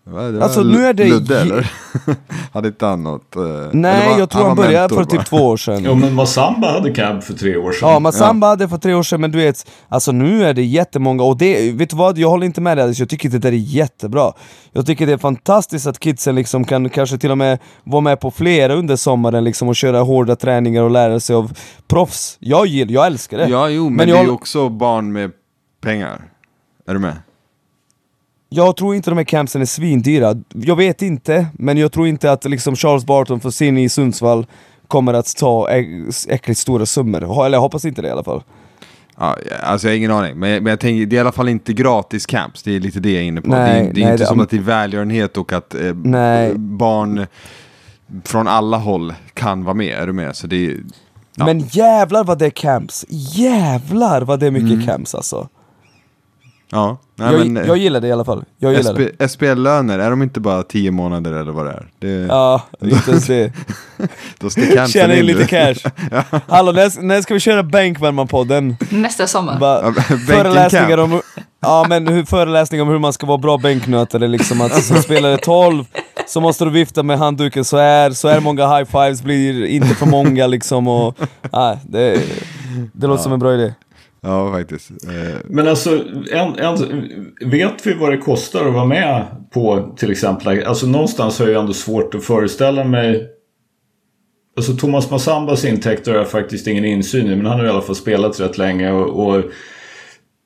[0.07, 1.73] Det var Alltså, nu är det- Ludde eller?
[2.53, 3.37] Hade inte han något?
[3.37, 3.43] eh,
[3.73, 5.85] Nej, var- jag tror han, var började mentor, för typ två år sedan.
[5.85, 7.89] Ja men Massamba hade camp för tre år sedan.
[7.89, 11.23] Ja, Massamba hade för tre år sedan, men du vet, alltså nu är det jättemånga,
[11.23, 13.53] och det, vet du vad, jag håller inte med dig Alice, jag tycker det där
[13.53, 14.33] är jättebra.
[14.73, 18.21] Jag tycker det är fantastiskt att kidsen liksom kan kanske till och med vara med
[18.21, 21.53] på flera under sommaren liksom och köra hårda träningar och lära sig av
[21.89, 22.37] proffs.
[22.41, 23.49] Jag gillar, jag älskar det.
[23.49, 25.31] Ja, jo, men, Men det jag- är ju också barn med
[25.83, 26.23] pengar.
[26.89, 27.17] Är du med?
[28.49, 32.33] Jag tror inte de här campsen är svindyra, jag vet inte, men jag tror inte
[32.33, 34.47] att liksom Charles Barton för sin i Sundsvall
[34.89, 35.69] kommer att ta
[36.29, 38.43] äckligt stora summor, eller jag hoppas inte det i alla fall.
[39.19, 41.49] Ja, alltså jag har ingen aning, men, men jag tänker, det är i alla fall
[41.49, 43.49] inte gratis camps, det är lite det jag är inne på.
[43.51, 45.75] Nej, det är, det är nej, inte det- som att det är välgörenhet och att
[45.75, 45.93] eh,
[46.57, 47.27] barn
[48.25, 50.37] från alla håll kan vara med, är du med?
[50.37, 50.77] Så det är,
[51.39, 51.45] Ja.
[51.45, 55.49] Men jävlar vad det är camps, jävlar vad det är mycket camps alltså.
[56.71, 56.99] Ja.
[57.19, 58.45] Nej, jag, men, eh, jag gillar det i alla fall.
[58.59, 59.29] Jag gillar det.
[59.33, 61.89] SP, SPL-löner, är de inte bara 10 månader eller vad det är?
[61.99, 63.53] Det, Ja, inte ens det.
[64.39, 64.51] Då
[64.89, 65.91] Tjäna in lite cash.
[66.49, 68.77] Hallå, när, när ska vi köra Bänkvärmarpodden?
[68.91, 69.59] Nästa sommar.
[69.59, 69.93] Bara Ja,
[70.27, 71.21] Föreläsningar om,
[71.61, 75.37] ja, men hur, föreläsningar om hur man ska vara bra bänknötare, liksom att som spelare
[75.37, 75.85] 12,
[76.27, 79.95] så måste du vifta med handduken så här, så här många high fives blir inte
[79.95, 81.19] för många liksom och...
[81.53, 82.21] Nej, det,
[82.93, 83.75] det låter som en bra idé.
[84.27, 84.91] Ja, faktiskt.
[84.91, 86.77] Eh, men alltså, en, en,
[87.51, 90.67] vet vi vad det kostar att vara med på till exempel?
[90.67, 93.33] Alltså någonstans har jag ändå svårt att föreställa mig
[94.57, 97.81] Alltså Thomas Massambas intäkter har jag faktiskt ingen insyn i men han har i alla
[97.81, 99.45] fall spelat rätt länge och, och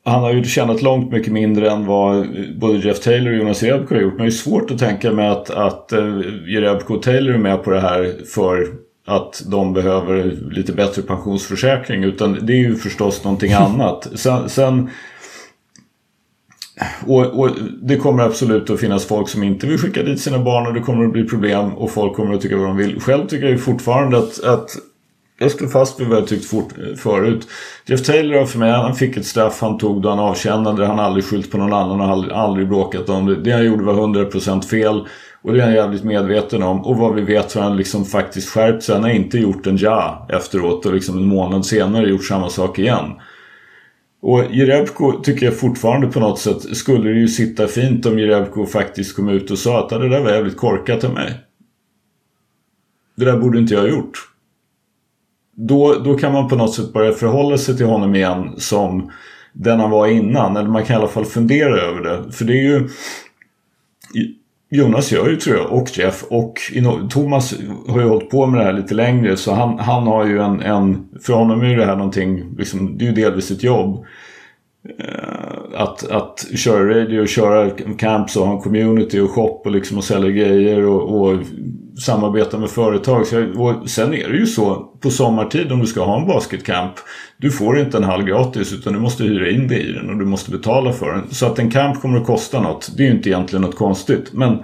[0.05, 2.27] han har ju tjänat långt mycket mindre än vad
[2.61, 4.15] både Jeff Taylor och Jonas Jerebko har gjort.
[4.15, 7.39] Men det är svårt att tänka mig att, att eh, uh, Jerebko och Taylor är
[7.39, 8.67] med på det här för
[9.07, 12.05] att de behöver lite bättre pensionsförsäkring.
[12.05, 14.09] Utan det är ju förstås någonting annat.
[14.15, 14.91] Sen, sen
[17.07, 17.51] och, och,
[17.83, 20.81] det kommer absolut att finnas folk som inte vill skicka dit sina barn och det
[20.81, 23.01] kommer att bli problem och folk kommer att tycka vad de vill.
[23.01, 24.71] Själv tycker jag fortfarande att, att
[25.39, 27.49] jag står fast vid vad jag tyckt fort, förut.
[27.87, 30.87] Jeff Taylor har för mig, han fick ett straff han tog då han avtjänade.
[30.87, 33.37] Han har aldrig skyllt på någon annan och aldrig, aldrig bråkat om det.
[33.37, 35.07] Det han gjorde var 100% fel.
[35.43, 36.81] Och det är han jävligt medveten om.
[36.81, 38.95] Och vad vi vet har han liksom faktiskt skärpt sig.
[38.95, 42.79] Han har inte gjort en ja efteråt och liksom en månad senare gjort samma sak
[42.79, 43.13] igen.
[44.23, 48.67] Och Jerebko tycker jag fortfarande på något sätt skulle det ju sitta fint om Jerebko
[48.67, 51.41] faktiskt kom ut och sa att det där var jävligt korkat av mig.
[53.17, 54.19] Det där borde inte jag ha gjort.
[55.57, 59.11] Då, då kan man på något sätt börja förhålla sig till honom igen som
[59.53, 60.57] den han var innan.
[60.57, 62.33] Eller man kan i alla fall fundera över det.
[62.33, 62.89] För det är ju...
[64.73, 66.59] Jonas gör ju tror jag, och Jeff och
[67.11, 67.55] Thomas
[67.89, 70.61] har ju hållit på med det här lite längre så han, han har ju en,
[70.61, 74.05] en, för honom är det här någonting, liksom, det är ju delvis ett jobb.
[74.89, 79.71] Eh, att, att köra radio och köra camps och ha en community och shop och
[79.71, 81.39] liksom och sälja grejer och, och
[82.01, 83.27] samarbeta med företag.
[83.27, 86.93] Så och sen är det ju så på sommartid om du ska ha en basketcamp.
[87.37, 90.19] Du får inte en halv gratis utan du måste hyra in dig i den och
[90.19, 91.31] du måste betala för den.
[91.31, 92.91] Så att en camp kommer att kosta något.
[92.97, 94.33] Det är ju inte egentligen något konstigt.
[94.33, 94.59] Men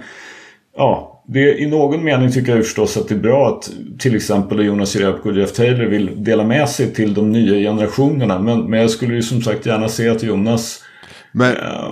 [0.77, 3.69] ja, det, i någon mening tycker jag förstås att det är bra att
[3.99, 8.39] till exempel Jonas Jerebko och Jeff Taylor vill dela med sig till de nya generationerna.
[8.39, 10.83] Men, men jag skulle ju som sagt gärna se att Jonas
[11.31, 11.91] men, eh,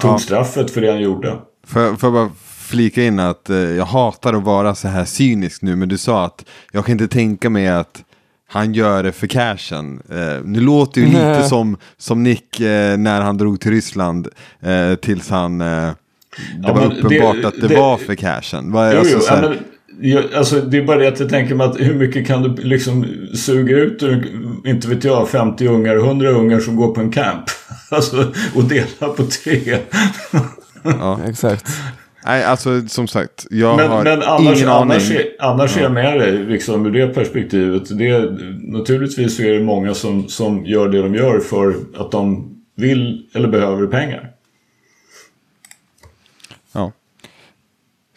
[0.00, 0.18] tog ja.
[0.18, 1.36] straffet för det han gjorde.
[1.66, 5.76] Får jag bara flika in att eh, jag hatar att vara så här cynisk nu,
[5.76, 8.04] men du sa att jag kan inte tänka mig att
[8.48, 10.02] han gör det för cashen.
[10.10, 14.28] Eh, nu låter ju lite som, som Nick eh, när han drog till Ryssland
[14.60, 15.62] eh, tills han...
[16.36, 18.72] Det ja, var uppenbart det, att det, det, var för cashen.
[18.72, 19.58] Var, jo, alltså, jo, ja, men,
[20.00, 22.62] jag, alltså, det är bara det att jag tänker mig att hur mycket kan du
[22.62, 24.26] liksom suga ut ur,
[24.66, 27.44] inte vet jag, 50 ungar, 100 ungar som går på en camp?
[27.92, 29.78] Alltså, och dela på tre.
[30.82, 31.66] ja, exakt.
[32.24, 35.18] Nej, alltså som sagt, jag men, har men annars, ingen annars aning.
[35.18, 37.98] Är, annars är jag med dig, liksom ur det perspektivet.
[37.98, 42.54] Det, naturligtvis så är det många som, som gör det de gör för att de
[42.76, 44.30] vill eller behöver pengar.
[46.72, 46.92] Ja.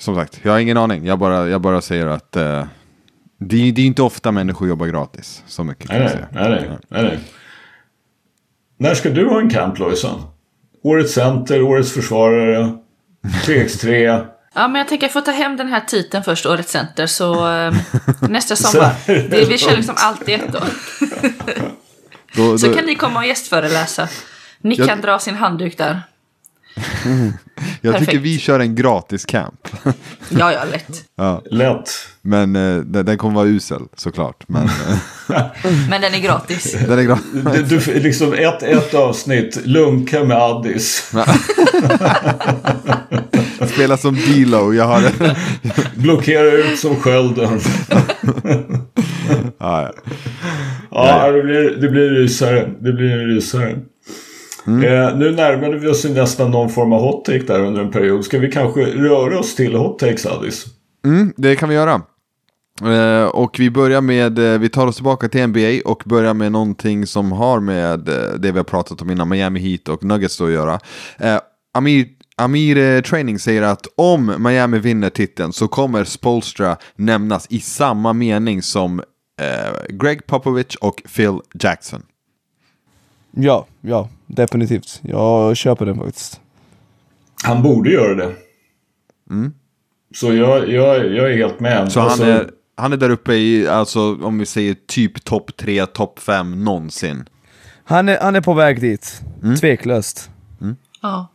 [0.03, 1.05] Som sagt, jag har ingen aning.
[1.05, 2.63] Jag bara, jag bara säger att uh,
[3.39, 5.43] det, det är inte ofta människor jobbar gratis.
[5.47, 6.27] Så mycket kan nej, jag säga.
[6.31, 7.19] Nej, nej, nej, nej.
[8.77, 10.21] När ska du ha en camp, Lojsan?
[10.83, 12.77] Årets center, årets försvarare,
[13.45, 14.25] 3x3.
[14.55, 17.49] Ja, men jag tänker jag får ta hem den här titeln först, Årets Center, så
[17.49, 17.73] äh,
[18.21, 18.93] nästa sommar.
[19.05, 20.59] det, vi kör liksom allt i ett då.
[22.35, 22.57] då, då.
[22.57, 24.07] Så kan ni komma och gästföreläsa.
[24.61, 24.87] Ni jag...
[24.87, 26.01] kan dra sin handduk där.
[27.85, 28.11] Jag Perfekt.
[28.11, 29.67] tycker vi kör en gratis camp.
[30.29, 31.03] ja, ja, lätt.
[31.17, 31.41] Ja.
[31.45, 31.89] Lätt.
[32.21, 34.43] Men eh, den, kommer vara usel såklart.
[34.47, 34.69] Men,
[35.89, 36.75] men den är gratis.
[36.87, 37.69] Den är gratis.
[37.69, 41.11] Du, du, liksom ett, ett avsnitt, lunka med Addis.
[43.73, 45.03] Spela som Dilo, jag har.
[45.99, 47.59] Blockera ut som skölden.
[49.57, 49.93] ja, ja.
[50.91, 52.69] ja, det blir, det blir rysare.
[52.79, 53.79] Det blir en rysare.
[54.67, 54.83] Mm.
[54.83, 58.25] Eh, nu närmade vi oss nästan någon form av hot take där under en period.
[58.25, 60.65] Ska vi kanske röra oss till hot takes, Addis?
[61.05, 62.01] Mm, det kan vi göra.
[62.81, 66.51] Eh, och vi börjar med, eh, vi tar oss tillbaka till NBA och börjar med
[66.51, 70.41] någonting som har med eh, det vi har pratat om innan, Miami Heat och Nuggets
[70.41, 70.79] att göra.
[71.17, 71.39] Eh,
[71.73, 72.07] Amir,
[72.37, 78.13] Amir eh, Training säger att om Miami vinner titeln så kommer Spolstra nämnas i samma
[78.13, 79.01] mening som
[79.89, 82.03] Greg Popovich och Phil Jackson.
[83.35, 84.99] Ja, ja, definitivt.
[85.01, 86.41] Jag köper den faktiskt.
[87.43, 88.31] Han borde göra det.
[89.29, 89.53] Mm.
[90.15, 91.91] Så jag, jag, jag är helt med.
[91.91, 92.23] Så alltså...
[92.23, 96.19] han, är, han är där uppe i, alltså om vi säger typ topp 3, topp
[96.19, 97.25] 5 någonsin?
[97.83, 99.55] Han är, han är på väg dit, mm.
[99.55, 100.29] tveklöst.
[100.61, 100.75] Mm.
[101.01, 101.29] Ja.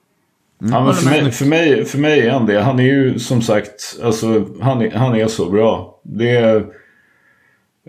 [0.62, 0.72] Mm.
[0.72, 2.60] Ja, men för, mig, för, mig, för mig är han det.
[2.60, 6.00] Han är ju som sagt, alltså, han, är, han är så bra.
[6.02, 6.66] Det är...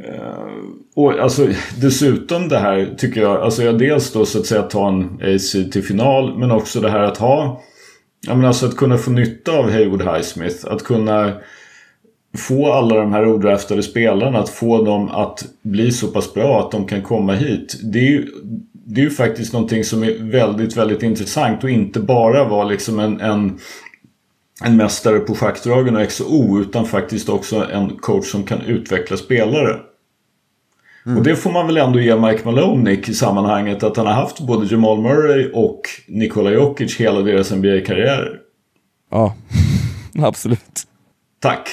[0.05, 0.47] Eh,
[0.95, 1.47] och alltså
[1.81, 5.51] dessutom det här tycker jag, alltså jag dels då så att säga ta en AC
[5.51, 7.61] till final men också det här att ha
[8.27, 10.65] Ja, men alltså att kunna få nytta av Haywood Highsmith.
[10.67, 11.33] Att kunna
[12.37, 16.71] få alla de här odraftade spelarna att få dem att bli så pass bra att
[16.71, 17.79] de kan komma hit.
[17.83, 18.27] Det är ju,
[18.73, 22.99] det är ju faktiskt någonting som är väldigt, väldigt intressant och inte bara vara liksom
[22.99, 23.59] en, en,
[24.63, 29.79] en mästare på schackdragen och XO utan faktiskt också en coach som kan utveckla spelare.
[31.05, 31.17] Mm.
[31.17, 34.39] Och det får man väl ändå ge Mike Malone i sammanhanget att han har haft
[34.39, 38.39] både Jamal Murray och Nikola Jokic hela deras NBA-karriärer.
[39.11, 39.35] Ja,
[40.21, 40.83] absolut.
[41.41, 41.69] Tack.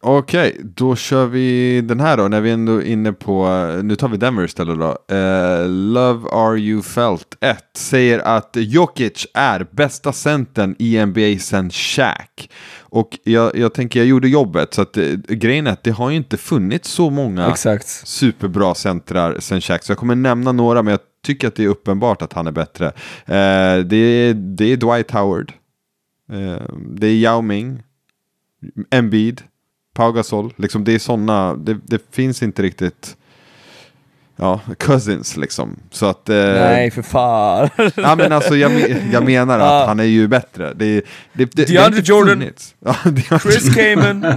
[0.00, 3.48] Okej, okay, då kör vi den här då, när vi ändå är inne på,
[3.82, 5.14] nu tar vi Denver istället då.
[5.14, 11.70] Uh, Love Are You Felt 1 säger att Jokic är bästa centern i NBA sen
[11.70, 12.50] Shaq.
[12.80, 16.10] Och jag, jag tänker, jag gjorde jobbet, så att uh, grejen är att det har
[16.10, 17.88] ju inte funnits så många Exakt.
[17.88, 19.84] superbra centrar sen Shaq.
[19.84, 22.52] Så jag kommer nämna några, men jag tycker att det är uppenbart att han är
[22.52, 22.86] bättre.
[22.86, 25.52] Uh, det, är, det är Dwight Howard,
[26.86, 27.82] det är Yao Ming,
[28.90, 29.42] Embiid,
[29.98, 33.16] Pau Gasol, liksom det är sådana, det, det finns inte riktigt
[34.40, 35.76] Ja, cousins liksom.
[35.90, 36.28] Så att...
[36.28, 37.68] Eh, Nej, för fan.
[37.94, 38.72] ja, men alltså jag,
[39.12, 40.72] jag menar att han är ju bättre.
[40.74, 42.44] Det, det, det, DeAndre Jordan.
[43.30, 44.22] Ja, Chris Kamen.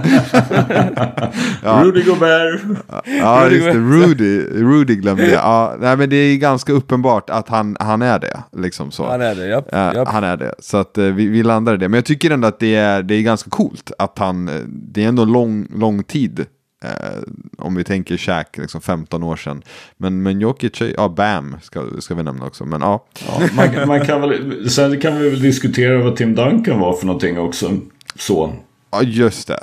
[1.62, 1.82] ja.
[1.84, 2.60] Rudy Gobert.
[3.04, 3.72] Ja, just det.
[3.72, 5.40] Rudy, Rudy glömde jag.
[5.40, 8.42] Ja, nej, men det är ganska uppenbart att han, han är det.
[8.56, 9.10] Liksom så.
[9.10, 9.68] Han är det, japp.
[9.72, 10.08] Ja, japp.
[10.08, 10.54] Han är det.
[10.58, 11.88] Så att eh, vi, vi landar i det.
[11.88, 15.04] Men jag tycker ändå att det är, det är ganska coolt att han, eh, det
[15.04, 16.46] är ändå lång, lång tid
[16.82, 17.22] Eh,
[17.58, 19.62] om vi tänker Shaq, liksom 15 år sedan.
[19.96, 22.64] Men, men Jokic, ja Bam ska, ska vi nämna också.
[22.64, 23.04] Men ja.
[23.26, 27.06] ja man, man, kan väl, sen kan vi väl diskutera vad Tim Duncan var för
[27.06, 27.70] någonting också.
[28.16, 28.52] Så.
[28.90, 29.60] Ja, just det.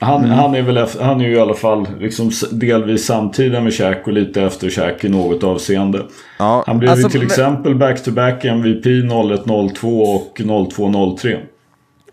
[0.00, 0.30] Han, mm.
[0.30, 4.12] han, är väl, han är ju i alla fall liksom delvis samtida med Shaq och
[4.12, 6.02] lite efter Shaq i något avseende.
[6.38, 6.64] Ja.
[6.66, 7.26] Han blev alltså, ju till men...
[7.26, 11.38] exempel back-to-back MVP 01-02 och 02-03.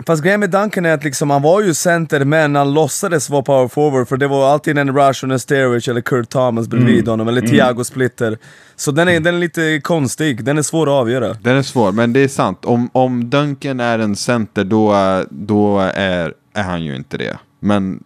[0.06, 3.42] Fast grejen med Duncan är att liksom, han var ju center men han låtsades vara
[3.42, 7.00] power forward för det var alltid en Rush och en Sterwich eller Kurt Thomas bredvid
[7.00, 7.08] mm.
[7.08, 7.52] honom, eller mm.
[7.52, 8.38] Thiago Splitter.
[8.76, 11.34] Så den är, den är lite konstig, den är svår att avgöra.
[11.34, 12.66] Den är svår, men det är sant.
[12.66, 14.96] Om, om Duncan är en center då,
[15.30, 17.38] då är, är han ju inte det.
[17.60, 18.04] Men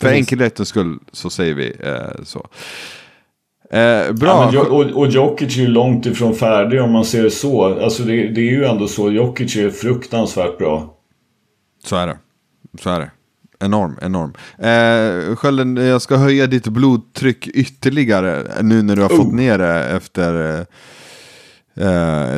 [0.00, 2.48] för enkelhetens skull så säger vi eh, så.
[3.70, 4.50] Eh, bra.
[4.52, 7.82] Ja, och, och Jokic är ju långt ifrån färdig om man ser det så.
[7.82, 9.10] Alltså det, det är ju ändå så.
[9.12, 10.94] Jokic är fruktansvärt bra.
[11.84, 12.18] Så är det.
[12.80, 13.10] Så är det.
[13.60, 14.32] Enorm, enorm.
[14.58, 19.16] Eh, Skölden, jag ska höja ditt blodtryck ytterligare nu när du har oh.
[19.16, 20.60] fått ner det efter
[21.74, 21.84] eh,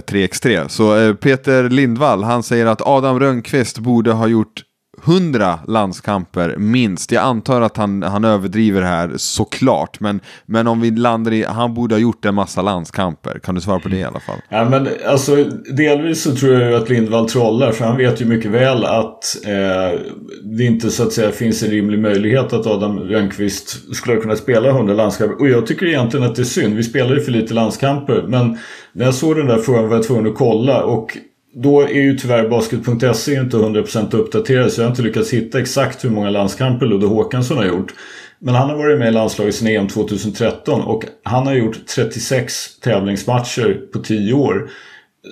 [0.00, 0.68] 3x3.
[0.68, 4.62] Så eh, Peter Lindvall, han säger att Adam Rönnqvist borde ha gjort
[5.06, 7.12] 100 landskamper minst.
[7.12, 10.00] Jag antar att han, han överdriver här såklart.
[10.00, 13.38] Men, men om vi landar i, han borde ha gjort en massa landskamper.
[13.38, 14.38] Kan du svara på det i alla fall?
[14.48, 15.44] Ja, men alltså,
[15.76, 17.72] delvis så tror jag ju att Lindvall trollar.
[17.72, 20.00] För han vet ju mycket väl att eh,
[20.42, 24.68] det inte så att säga finns en rimlig möjlighet att Adam Rönnqvist skulle kunna spela
[24.68, 25.40] 100 landskamper.
[25.40, 26.76] Och jag tycker egentligen att det är synd.
[26.76, 28.24] Vi spelar ju för lite landskamper.
[28.28, 28.58] Men
[28.92, 30.84] när jag såg den där frågan var jag tvungen att kolla.
[30.84, 31.16] Och
[31.62, 36.04] då är ju tyvärr basket.se inte 100% uppdaterad så jag har inte lyckats hitta exakt
[36.04, 37.94] hur många landskamper Ludde Håkansson har gjort.
[38.38, 42.80] Men han har varit med i landslaget sedan EM 2013 och han har gjort 36
[42.80, 44.70] tävlingsmatcher på 10 år.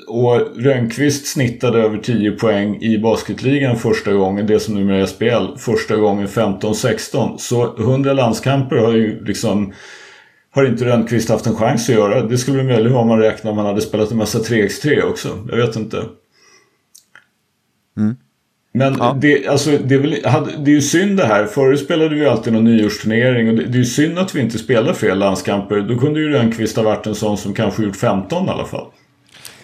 [0.08, 5.58] Och Rönnqvist snittade över 10 poäng i basketligan första gången, det som numera är SBL,
[5.58, 7.36] första gången 15-16.
[7.38, 9.72] Så 100 landskamper har ju liksom
[10.56, 12.22] har inte Rönnqvist haft en chans att göra.
[12.22, 15.46] Det skulle bli möjligt om man räknar om han hade spelat en massa 3x3 också.
[15.50, 15.96] Jag vet inte.
[17.96, 18.16] Mm.
[18.72, 19.16] Men ja.
[19.20, 20.10] det, alltså, det, är väl,
[20.64, 21.46] det är ju synd det här.
[21.46, 23.48] Förut spelade vi alltid någon nyårsturnering.
[23.48, 25.80] Och det, det är ju synd att vi inte spelar fler landskamper.
[25.80, 28.86] Då kunde ju Rönnqvist ha varit en sån som kanske gjort 15 i alla fall.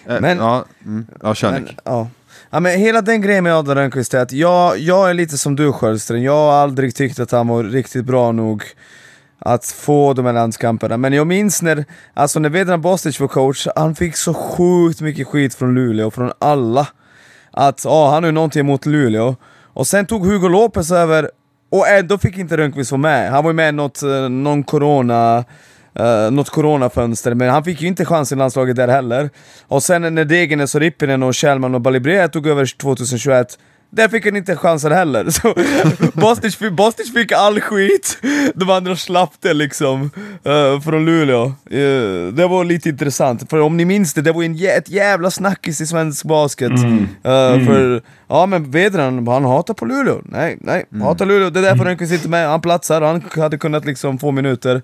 [0.07, 2.07] Eh, men, ja, mm, ja kör men, ja.
[2.49, 5.55] ja, men hela den grejen med Adam Rönnqvist är att jag, jag är lite som
[5.55, 6.23] du Sköldström.
[6.23, 8.63] Jag har aldrig tyckt att han var riktigt bra nog
[9.45, 10.97] att få de här landskamperna.
[10.97, 15.27] Men jag minns när, alltså när Vedran Bostic var coach, han fick så sjukt mycket
[15.27, 16.87] skit från Luleå, från alla.
[17.51, 19.35] Att oh, han har ju någonting emot Luleå.
[19.73, 21.29] Och sen tog Hugo Lopez över,
[21.71, 23.31] och eh, ändå fick inte Rönnqvist vara med.
[23.31, 25.45] Han var ju med i något, eh, någon corona...
[25.99, 29.29] Uh, något coronafönster, men han fick ju inte chans i landslaget där heller.
[29.67, 33.57] Och sen när Degernes och Rippinen och Kjellman och Balibrea tog över 2021
[33.95, 35.29] där fick han inte chansen heller.
[35.29, 35.53] Så
[36.13, 38.17] Bostic, fick, Bostic fick all skit,
[38.55, 40.01] de andra slapp det liksom,
[40.47, 41.45] uh, från Luleå.
[41.45, 44.89] Uh, det var lite intressant, för om ni minns det, det var en jä ett
[44.89, 46.71] jävla snackis i svensk basket.
[46.71, 46.99] Mm.
[46.99, 47.65] Uh.
[47.65, 50.21] För, ja men Vedran, han hatar på Luleå.
[50.25, 51.01] Nej, nej, mm.
[51.01, 51.49] hatar Luleå.
[51.49, 51.97] Det är därför mm.
[51.99, 54.81] han inte med, han platsar, han hade kunnat liksom få minuter.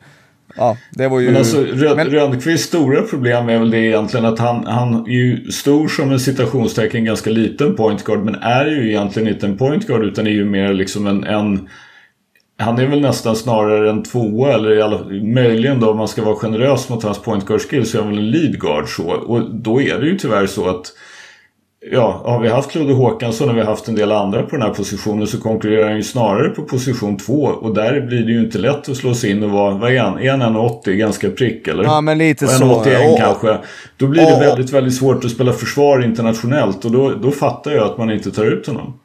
[0.55, 1.27] Ja, det var ju...
[1.27, 5.11] Men alltså Röd, Men- Rönnqvists stora problem är väl det egentligen att han, han är
[5.11, 9.57] ju stor som en citationstecken ganska liten point guard men är ju egentligen inte en
[9.57, 11.69] point guard utan är ju mer liksom en, en
[12.57, 16.23] han är väl nästan snarare en tvåa eller i alla, möjligen då om man ska
[16.23, 19.09] vara generös mot hans point guard skill så är han väl en lead guard så.
[19.11, 20.85] Och då är det ju tyvärr så att
[21.81, 24.61] Ja, har vi haft Ludde Håkansson och vi har haft en del andra på den
[24.61, 28.39] här positionen så konkurrerar han ju snarare på position två och där blir det ju
[28.39, 31.29] inte lätt att slå sig in och vara, vad är han, är han 1,80 ganska
[31.29, 31.83] prick eller?
[31.83, 32.63] Ja, men lite Och så.
[32.63, 33.57] 1,81 Och- kanske.
[33.97, 37.85] Då blir det väldigt, väldigt svårt att spela försvar internationellt och då, då fattar jag
[37.85, 38.99] att man inte tar ut honom.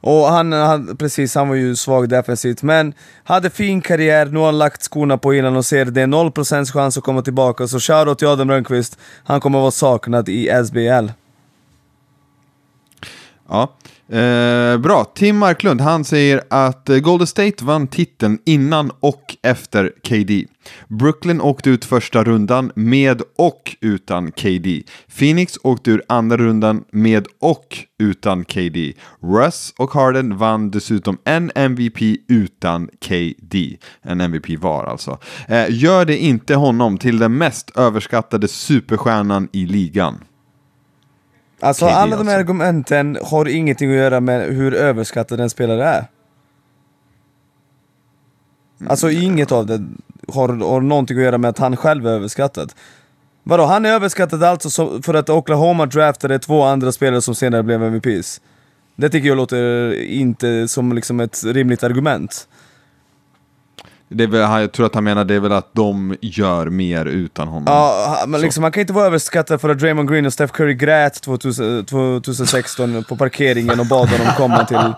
[0.00, 2.94] Och han, han, precis, han var ju svag defensivt, men
[3.24, 6.72] hade fin karriär, nu har han lagt skorna på innan och ser det är 0%
[6.72, 11.08] chans att komma tillbaka, så shoutout till Adam Rönnqvist, han kommer vara saknad i SBL.
[13.50, 13.76] Ja,
[14.16, 15.04] eh, bra.
[15.14, 20.44] Tim Marklund, han säger att eh, Golden State vann titeln innan och efter KD.
[20.88, 24.82] Brooklyn åkte ut första rundan med och utan KD.
[25.18, 28.92] Phoenix åkte ur andra rundan med och utan KD.
[29.22, 33.76] Russ och Harden vann dessutom en MVP utan KD.
[34.02, 35.18] En MVP var alltså.
[35.48, 40.18] Eh, gör det inte honom till den mest överskattade superstjärnan i ligan?
[41.60, 42.40] Alltså KD alla de här alltså.
[42.52, 46.04] argumenten har ingenting att göra med hur överskattad en spelare är.
[48.88, 49.84] Alltså inget av det
[50.28, 52.72] har, har någonting att göra med att han själv är överskattad.
[53.42, 57.62] Vadå, han är överskattad alltså så- för att Oklahoma draftade två andra spelare som senare
[57.62, 58.40] blev MVPs?
[58.96, 62.48] Det tycker jag låter inte som liksom ett rimligt argument.
[64.12, 67.04] Det är väl, jag tror att han menar det är väl att de gör mer
[67.04, 67.64] utan honom.
[67.66, 70.74] Ja, men liksom, man kan inte vara överskattad för att Draymond Green och Steph Curry
[70.74, 74.92] grät 2000, 2016 på parkeringen och bad honom komma till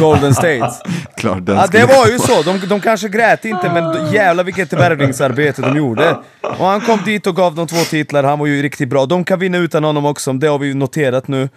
[0.00, 0.70] Golden State.
[1.16, 2.42] Klart, den Ja, det var ju så.
[2.42, 6.16] De, de kanske grät inte, men jävlar vilket värvningsarbete de gjorde.
[6.40, 9.06] Och han kom dit och gav dem två titlar, han var ju riktigt bra.
[9.06, 11.48] De kan vinna utan honom också, det har vi noterat nu.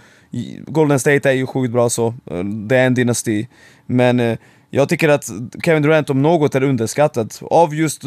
[0.68, 2.14] Golden State är ju sjukt bra så,
[2.68, 3.48] det är en dynasti.
[3.86, 4.38] Men eh,
[4.70, 5.30] jag tycker att
[5.64, 7.34] Kevin Durant om något är underskattad.
[7.42, 8.02] Av just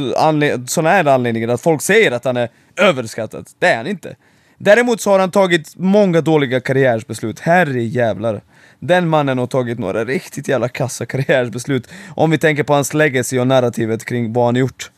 [0.67, 3.49] sådana här anledningar, att folk säger att han är överskattad.
[3.59, 4.17] Det är han inte.
[4.59, 8.41] Däremot så har han tagit många dåliga karriärsbeslut, herre jävlar.
[8.79, 11.89] Den mannen har tagit några riktigt jävla kassa karriärsbeslut.
[12.15, 14.91] Om vi tänker på hans legacy och narrativet kring vad han gjort.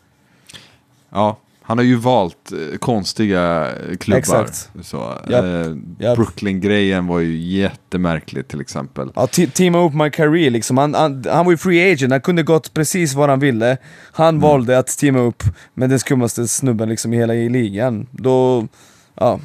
[1.11, 4.19] Ja, han har ju valt eh, konstiga eh, klubbar.
[4.19, 4.71] Exakt.
[4.83, 5.45] Så, Japp.
[5.45, 6.17] eh, Japp.
[6.17, 9.11] Brooklyn-grejen var ju jättemärklig till exempel.
[9.15, 10.79] Ja, te- teama upp my career liksom.
[10.79, 13.77] Han, han, han var ju free agent, han kunde gått precis vad han ville.
[14.13, 15.43] Han valde att teama upp
[15.75, 18.07] med den skummaste snubben liksom i hela i ligan.
[18.11, 18.67] Då,
[19.15, 19.41] ja.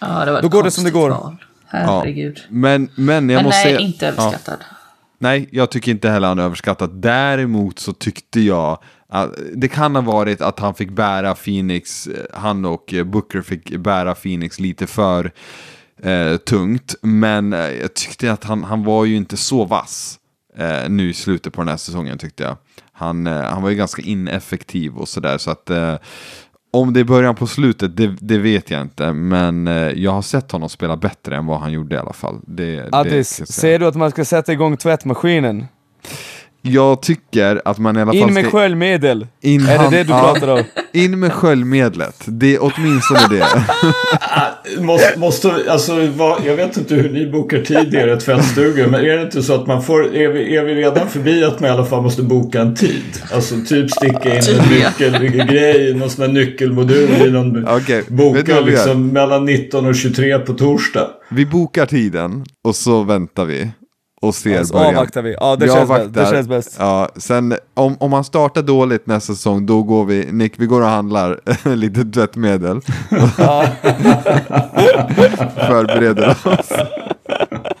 [0.00, 1.10] Ja, det var Då går det som det konstigt går.
[1.10, 1.36] val.
[1.66, 2.40] Herregud.
[2.48, 3.78] Men, men jag Men måste nej, säga...
[3.78, 4.58] inte överskattad.
[5.18, 6.90] Nej, jag tycker inte heller han är överskattad.
[6.94, 8.78] Däremot så tyckte jag
[9.54, 13.76] det kan ha varit att han fick bära Phoenix, eh, han och eh, Booker fick
[13.76, 15.32] bära Phoenix lite för
[16.02, 16.94] eh, tungt.
[17.02, 20.18] Men eh, jag tyckte att han, han var ju inte så vass
[20.56, 22.56] eh, nu i slutet på den här säsongen tyckte jag.
[22.92, 25.70] Han, eh, han var ju ganska ineffektiv och sådär så att
[26.72, 29.12] om det är början på slutet, det, det vet jag inte.
[29.12, 32.40] Men eh, jag har sett honom spela bättre än vad han gjorde i alla fall.
[32.46, 33.46] Det, det jag säga.
[33.46, 35.66] ser du att man ska sätta igång tvättmaskinen?
[36.62, 38.58] Jag tycker att man i alla fall In med ska...
[38.58, 39.26] sköljmedel!
[39.40, 40.64] In är hand- det det du pratar om?
[40.92, 42.22] In med sköljmedlet.
[42.26, 43.46] Det är åtminstone det.
[44.78, 49.00] Måste, måste, alltså, vad, jag vet inte hur ni bokar tid i era tvättstugor men
[49.00, 51.70] är det inte så att man får, är vi, är vi redan förbi att man
[51.70, 53.02] i alla fall måste boka en tid?
[53.34, 57.52] Alltså typ sticka in en nyckelgrej, någon sån här nyckelmodul i någon
[57.86, 61.08] du boka liksom mellan 19 och 23 på torsdag.
[61.30, 63.70] Vi bokar tiden och så väntar vi.
[64.22, 64.94] Och ser Alltså, början.
[64.96, 65.36] avvaktar vi.
[65.40, 66.14] Ja, det Vi känns bäst.
[66.14, 66.76] Det känns bäst.
[66.78, 70.80] Ja, sen om, om man startar dåligt nästa säsong, då går vi, Nick, vi går
[70.80, 71.40] och handlar
[71.76, 72.80] lite tvättmedel.
[75.68, 76.68] Förbereder oss.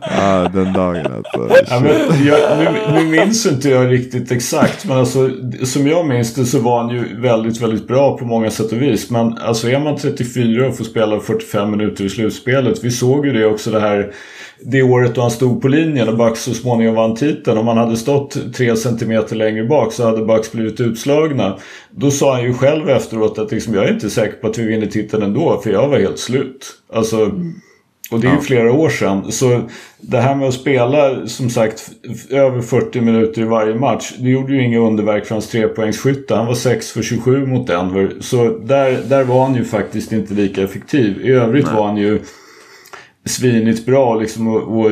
[0.00, 1.64] ja, den dagen alltså.
[1.70, 5.30] Ja, men jag, nu, nu minns inte jag riktigt exakt men alltså,
[5.64, 8.82] som jag minns det så var han ju väldigt, väldigt bra på många sätt och
[8.82, 9.10] vis.
[9.10, 12.84] Men alltså är man 34 och får spela 45 minuter i slutspelet.
[12.84, 14.12] Vi såg ju det också det här
[14.60, 17.58] det året då han stod på linjen och Bucks så småningom vann titeln.
[17.58, 21.58] Om han hade stått 3 cm längre bak så hade Bucks blivit utslagna.
[21.90, 24.66] Då sa han ju själv efteråt att liksom, jag är inte säker på att vi
[24.66, 26.66] vinner titeln ändå för jag var helt slut.
[26.92, 27.30] Alltså,
[28.14, 29.32] och det är ju flera år sedan.
[29.32, 29.60] Så
[30.00, 31.90] det här med att spela som sagt
[32.30, 34.12] över 40 minuter i varje match.
[34.18, 36.34] Det gjorde ju inga underverk för hans trepoängsskytte.
[36.34, 38.12] Han var 6 för 27 mot Denver.
[38.20, 41.26] Så där, där var han ju faktiskt inte lika effektiv.
[41.26, 42.20] I övrigt var han ju
[43.24, 44.90] svinigt bra liksom, och, och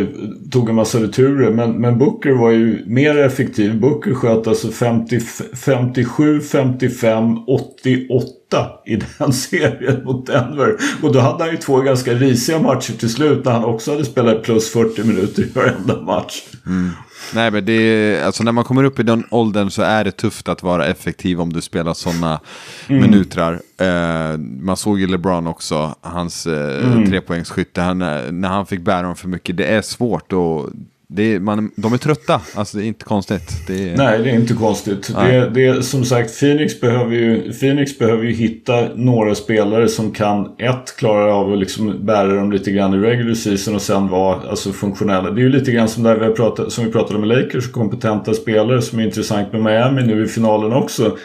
[0.50, 1.50] tog en massa returer.
[1.50, 3.80] Men, men Booker var ju mer effektiv.
[3.80, 5.20] Booker sköt alltså 50,
[5.54, 10.76] 57, 55, 88 i den serien mot Denver.
[11.02, 14.04] Och då hade han ju två ganska risiga matcher till slut när han också hade
[14.04, 16.42] spelat plus 40 minuter i varenda match.
[16.66, 16.90] Mm.
[17.34, 20.12] Nej, men det är, alltså när man kommer upp i den åldern så är det
[20.12, 22.40] tufft att vara effektiv om du spelar sådana
[22.88, 23.02] mm.
[23.02, 23.60] minuter.
[23.78, 27.10] Eh, man såg ju LeBron också, hans eh, mm.
[27.10, 29.56] trepoängsskytte, han, eh, när han fick bära dem för mycket.
[29.56, 33.66] Det är svårt och det är, man, de är trötta, alltså det är inte konstigt.
[33.66, 33.96] Det är...
[33.96, 35.14] Nej, det är inte konstigt.
[35.14, 40.10] Det, det är, som sagt, Phoenix behöver, ju, Phoenix behöver ju hitta några spelare som
[40.10, 44.08] kan, ett, klara av att liksom bära dem lite grann i regular season och sen
[44.08, 45.30] vara alltså, funktionella.
[45.30, 48.34] Det är ju lite grann som, där vi pratat, som vi pratade med Lakers, kompetenta
[48.34, 51.16] spelare som är intressant med Miami nu i finalen också.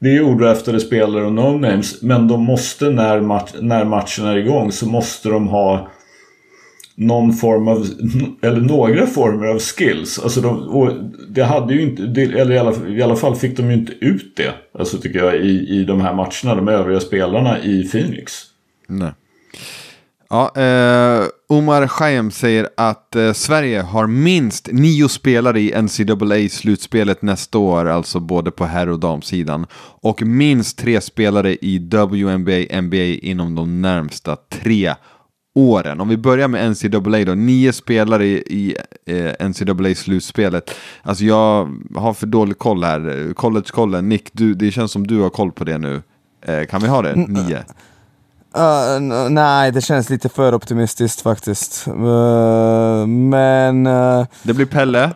[0.00, 4.36] Det är ju odraftade spelare och no-names, men de måste när, match, när matchen är
[4.36, 5.88] igång så måste de ha
[6.96, 7.86] någon form av,
[8.42, 10.18] eller några former av skills.
[10.18, 10.92] Alltså de, och
[11.28, 14.36] det hade ju inte, eller i alla, i alla, fall fick de ju inte ut
[14.36, 14.54] det.
[14.78, 18.32] Alltså tycker jag i, i de här matcherna, de övriga spelarna i Phoenix.
[18.88, 19.12] Nej.
[20.28, 27.58] Ja, eh, Omar Schaim säger att eh, Sverige har minst nio spelare i NCAA-slutspelet nästa
[27.58, 29.66] år, alltså både på herr och damsidan.
[30.02, 34.94] Och minst tre spelare i WNBA, NBA inom de närmsta tre
[35.56, 36.00] åren.
[36.00, 38.76] Om vi börjar med NCAA då, nio spelare i, i
[39.06, 40.70] eh, NCAA-slutspelet.
[41.02, 43.32] Alltså jag har för dålig koll här.
[43.34, 46.02] College-kollen, Nick, du, det känns som du har koll på det nu.
[46.46, 47.14] Eh, kan vi ha det?
[47.16, 47.58] Nio?
[48.56, 51.88] Uh, nej, det känns lite för optimistiskt faktiskt.
[51.88, 53.86] Uh, men...
[53.86, 55.10] Uh, det blir Pelle?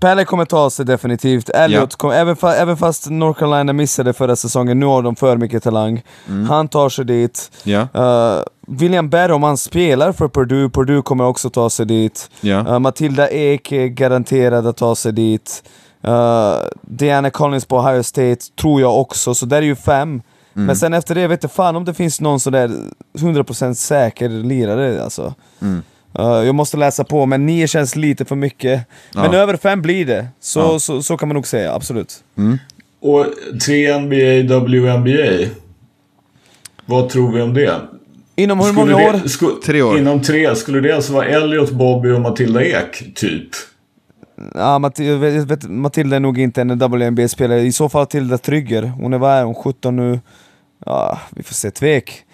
[0.00, 1.48] Pelle kommer ta sig definitivt.
[1.48, 1.96] Elliot ja.
[1.96, 5.62] kommer, även, fa även fast North Carolina missade förra säsongen, nu har de för mycket
[5.62, 6.02] talang.
[6.28, 6.46] Mm.
[6.46, 7.50] Han tar sig dit.
[7.64, 7.80] Ja.
[7.80, 12.30] Uh, William Berg, om han spelar för Purdue, Purdue kommer också ta sig dit.
[12.40, 12.58] Ja.
[12.58, 15.62] Uh, Matilda Ek är garanterad att ta sig dit.
[16.08, 20.08] Uh, Diana Collins på Ohio State tror jag också, så där är ju fem.
[20.08, 20.66] Mm.
[20.66, 22.70] Men sen efter det, vet inte fan om det finns någon sån där
[23.18, 25.34] 100% säker lirare alltså.
[25.60, 25.82] Mm.
[26.18, 28.82] Uh, jag måste läsa på, men 9 känns lite för mycket.
[29.14, 29.22] Ja.
[29.22, 30.78] Men över 5 blir det, så, ja.
[30.78, 32.24] så, så, kan man nog säga, absolut.
[32.36, 32.58] Mm.
[33.00, 33.26] Och
[33.66, 35.48] 3 NBA, WNBA.
[36.86, 37.80] Vad tror vi om det?
[38.36, 39.12] Inom hur många år?
[39.22, 39.98] Det, sku, tre år.
[39.98, 40.56] Inom tre.
[40.56, 43.48] Skulle det alltså vara Elliot, Bobby och Matilda Ek, typ?
[44.54, 47.60] Ja, Matilda, Matilda är nog inte en WNBA-spelare.
[47.60, 48.82] I så fall Tilda Trygger.
[48.82, 50.20] Hon är, vad är hon, 17 nu?
[50.86, 52.24] Ja, vi får se, tvek.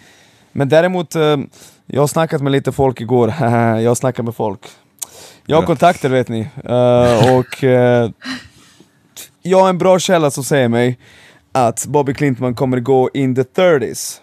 [0.51, 1.37] Men däremot, eh,
[1.85, 3.33] jag har snackat med lite folk igår.
[3.81, 4.59] jag har snackat med folk.
[5.45, 6.39] Jag har kontakter vet ni.
[6.69, 8.11] Uh, och uh,
[9.41, 10.99] jag har en bra källa som säger mig
[11.51, 14.19] att Bobby Clintman kommer gå in the 30s.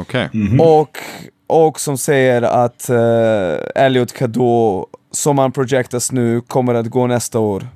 [0.00, 0.28] Okay.
[0.34, 0.60] Mm -hmm.
[0.60, 0.98] och,
[1.46, 7.38] och som säger att uh, Elliot Kado, som han projektas nu, kommer att gå nästa
[7.38, 7.66] år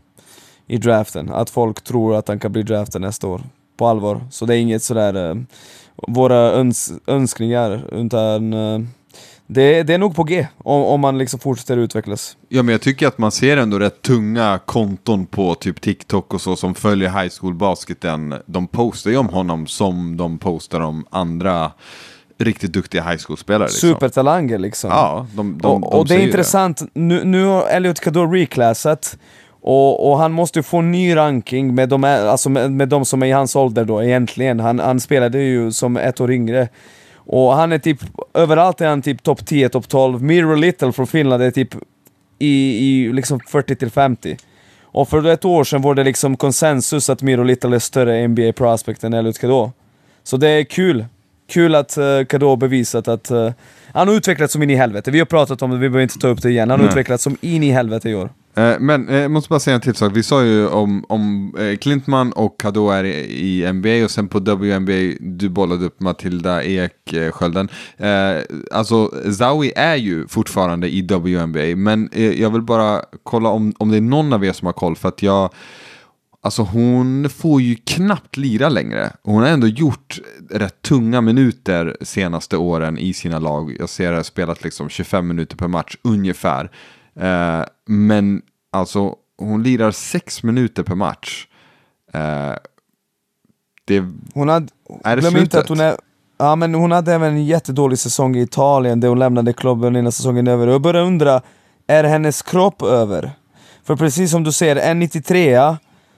[0.67, 1.31] i draften.
[1.33, 3.43] Att folk tror att han kan bli draftad nästa år.
[3.77, 4.21] På allvar.
[4.31, 5.45] Så det är inget sådär
[6.09, 7.89] våra öns önskningar.
[7.93, 8.81] Utan uh,
[9.47, 12.37] det, det är nog på G om, om man liksom fortsätter utvecklas.
[12.49, 16.41] Ja men jag tycker att man ser ändå rätt tunga konton på typ TikTok och
[16.41, 18.35] så som följer high school basketen.
[18.47, 21.73] De postar ju om honom som de postar om andra
[22.39, 23.69] riktigt duktiga high school-spelare.
[23.69, 23.89] Liksom.
[23.89, 24.91] Supertalanger liksom.
[24.91, 27.01] Ja, de, de, och, och det är intressant, det.
[27.01, 29.19] Nu, nu har Elliot Kador reclassat
[29.61, 33.23] och, och, han måste få en ny ranking med de, alltså med, med de som
[33.23, 34.61] är i hans ålder då egentligen.
[34.61, 36.69] Han, han spelade ju som ett år yngre.
[37.15, 38.01] Och han är typ,
[38.37, 40.23] överallt är han typ topp 10, topp 12.
[40.23, 41.75] Miro Little från Finland är typ
[42.39, 44.37] i, i liksom 40 50.
[44.83, 48.53] Och för ett år sedan var det liksom konsensus att Miro Little är större NBA
[48.53, 49.73] prospect än Elliot Kado.
[50.23, 51.05] Så det är kul.
[51.49, 53.51] Kul att uh, Kado bevisat att uh,
[53.93, 55.11] han har utvecklats som in i helvete.
[55.11, 56.71] Vi har pratat om det, vi behöver inte ta upp det igen.
[56.71, 58.31] Han har utvecklats som in i helvete i år.
[58.57, 60.13] Eh, men eh, jag måste bara säga en till sak.
[60.15, 64.39] Vi sa ju om, om eh, Klintman och Kado är i NBA och sen på
[64.39, 67.69] WNBA, du bollade upp Matilda Ekskölden.
[68.71, 73.97] alltså Zawi är ju fortfarande i WNBA, men jag vill bara kolla om, om det
[73.97, 75.51] är någon av er som har koll, för att jag
[76.41, 79.13] Alltså hon får ju knappt lira längre.
[79.23, 83.77] Hon har ändå gjort rätt tunga minuter senaste åren i sina lag.
[83.79, 86.71] Jag ser henne spelat liksom 25 minuter per match ungefär.
[87.21, 88.43] Eh, men
[88.73, 91.47] alltså hon lirar 6 minuter per match.
[92.13, 92.55] Eh,
[93.85, 94.05] det
[94.35, 94.67] hon hade,
[95.05, 95.43] är det slutet?
[95.43, 95.97] Inte att hon är,
[96.39, 100.13] ja, men hon hade även en jättedålig säsong i Italien där hon lämnade klubben innan
[100.13, 100.67] säsongen är över.
[100.67, 101.43] Jag börjar undra,
[101.87, 103.31] är hennes kropp över?
[103.85, 105.77] För precis som du säger, en 93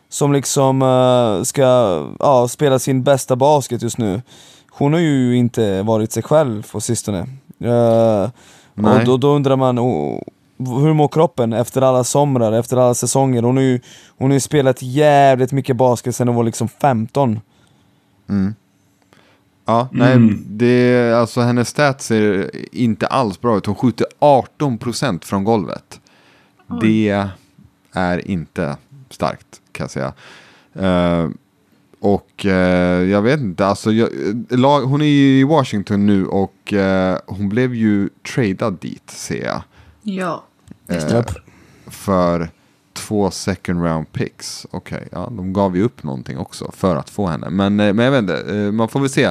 [0.09, 4.23] som liksom uh, ska uh, spela sin bästa basket just nu.
[4.71, 7.27] hon har ju inte varit sig själv på sistone.
[7.65, 8.29] Uh,
[8.77, 10.23] och då, då undrar man, oh,
[10.59, 13.43] hur mår kroppen efter alla somrar, efter alla säsonger?
[13.43, 13.81] Hon har ju,
[14.19, 17.41] hon har ju spelat jävligt mycket basket sedan hon var liksom 15.
[19.67, 20.45] Ja, nej, Mm.
[20.49, 23.67] det, alltså hennes stats ser inte alls bra ut.
[23.67, 26.01] Hon skjuter 18% från golvet.
[26.81, 27.29] Det
[27.93, 28.77] är inte
[29.11, 30.13] starkt kan jag säga.
[30.75, 31.29] Eh,
[32.01, 34.09] och eh, jag vet inte, alltså jag,
[34.51, 39.45] lag, hon är ju i Washington nu och eh, hon blev ju tradad dit ser
[39.47, 39.63] jag.
[40.03, 40.45] Ja.
[40.89, 41.23] Eh,
[41.87, 42.51] för
[42.93, 44.67] två second round picks.
[44.71, 47.51] Okej, ja, de gav ju upp någonting också för att få henne.
[47.51, 49.25] Men, eh, men jag vet inte, eh, man får väl se.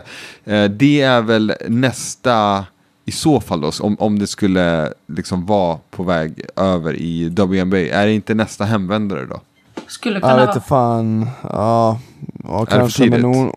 [0.46, 2.66] Eh, Det är väl nästa,
[3.06, 7.78] i så fall då, om, om det skulle liksom vara på väg över i WNBA,
[7.78, 9.42] är det inte nästa hemvändare då?
[9.88, 10.56] Skulle kunna Jag vet vara.
[10.56, 12.00] inte fan, ja,
[12.44, 13.54] ja det för kanske men hon,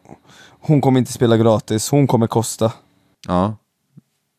[0.60, 2.72] hon kommer inte spela gratis, hon kommer kosta.
[3.28, 3.54] Ja.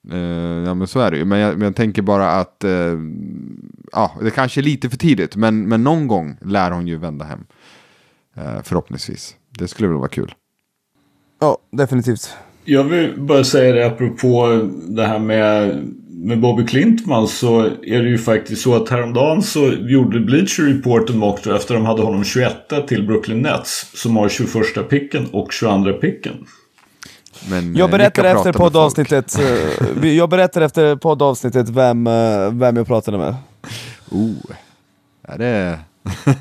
[0.10, 0.20] Eh,
[0.66, 1.26] ja men så är det ju.
[1.26, 2.98] Men jag, men jag tänker bara att eh,
[3.92, 5.36] ja, det kanske är lite för tidigt.
[5.36, 7.44] Men, men någon gång lär hon ju vända hem.
[8.36, 9.36] Eh, förhoppningsvis.
[9.60, 10.34] Det skulle väl vara kul.
[11.40, 12.30] Ja, definitivt.
[12.66, 14.48] Jag vill bara säga det apropå
[14.88, 19.74] det här med, med Bobby Klintman så är det ju faktiskt så att häromdagen så
[19.74, 22.54] gjorde Bleacher Report en mock draft där de hade honom 21
[22.88, 26.34] till Brooklyn Nets som har 21 picken och 22 picken.
[27.50, 32.88] Men, Jag eh, berättar efter poddavsnittet, eh, jag berättar efter poddavsnittet vem, eh, vem jag
[32.88, 33.36] pratade med.
[34.10, 34.36] Oh.
[35.28, 35.80] Är det...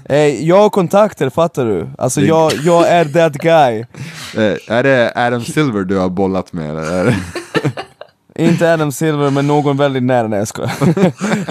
[0.41, 1.89] Jag har kontakter, fattar du?
[1.99, 3.85] Alltså jag, jag är that guy.
[4.69, 6.71] Är det Adam Silver du har bollat med?
[6.71, 7.17] Eller?
[8.39, 10.29] Inte Adam Silver, men någon väldigt nära.
[10.29, 10.73] Nej jag skojar.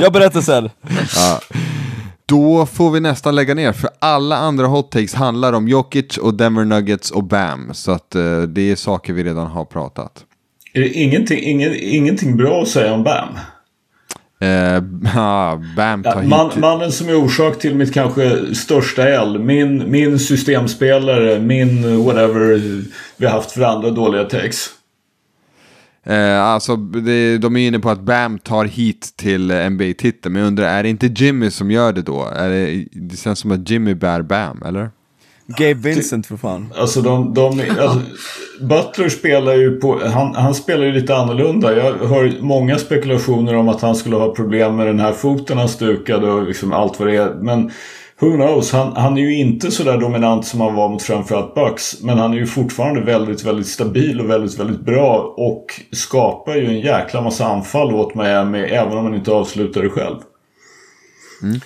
[0.02, 0.70] Jag berättar sen.
[1.16, 1.40] Ja.
[2.30, 6.34] Då får vi nästan lägga ner, för alla andra hot takes handlar om Jokic och
[6.34, 7.70] Denver Nuggets och Bam.
[7.74, 10.26] Så att eh, det är saker vi redan har pratat.
[10.74, 13.30] Är det ingenting, ingen, ingenting bra att säga om Bam?
[14.42, 14.84] Eh,
[15.20, 16.30] ah, Bam tar Ja, hit...
[16.30, 19.40] man, mannen som är orsak till mitt kanske största L.
[19.40, 22.62] Min, min systemspelare, min whatever
[23.18, 24.70] vi har haft för andra dåliga takes.
[26.04, 30.48] Eh, alltså, det, de är inne på att Bam tar hit till NBA-titeln, men jag
[30.48, 32.26] undrar, är det inte Jimmy som gör det då?
[32.36, 34.90] Är det, det känns som att Jimmy bär Bam, eller?
[35.58, 36.74] Gabe Vincent för fan.
[36.78, 38.02] Alltså de, de alltså,
[38.62, 41.78] Butler spelar ju på, han, han spelar ju lite annorlunda.
[41.78, 45.70] Jag hör många spekulationer om att han skulle ha problem med den här foten han
[45.70, 47.34] stukade och liksom allt vad det är.
[47.34, 47.72] Men
[48.20, 51.56] who knows, han, han är ju inte så där dominant som han var mot framförallt
[51.56, 52.04] Bucks.
[52.04, 55.34] Men han är ju fortfarande väldigt, väldigt stabil och väldigt, väldigt bra.
[55.38, 59.90] Och skapar ju en jäkla massa anfall åt Miami även om han inte avslutar det
[59.90, 60.16] själv.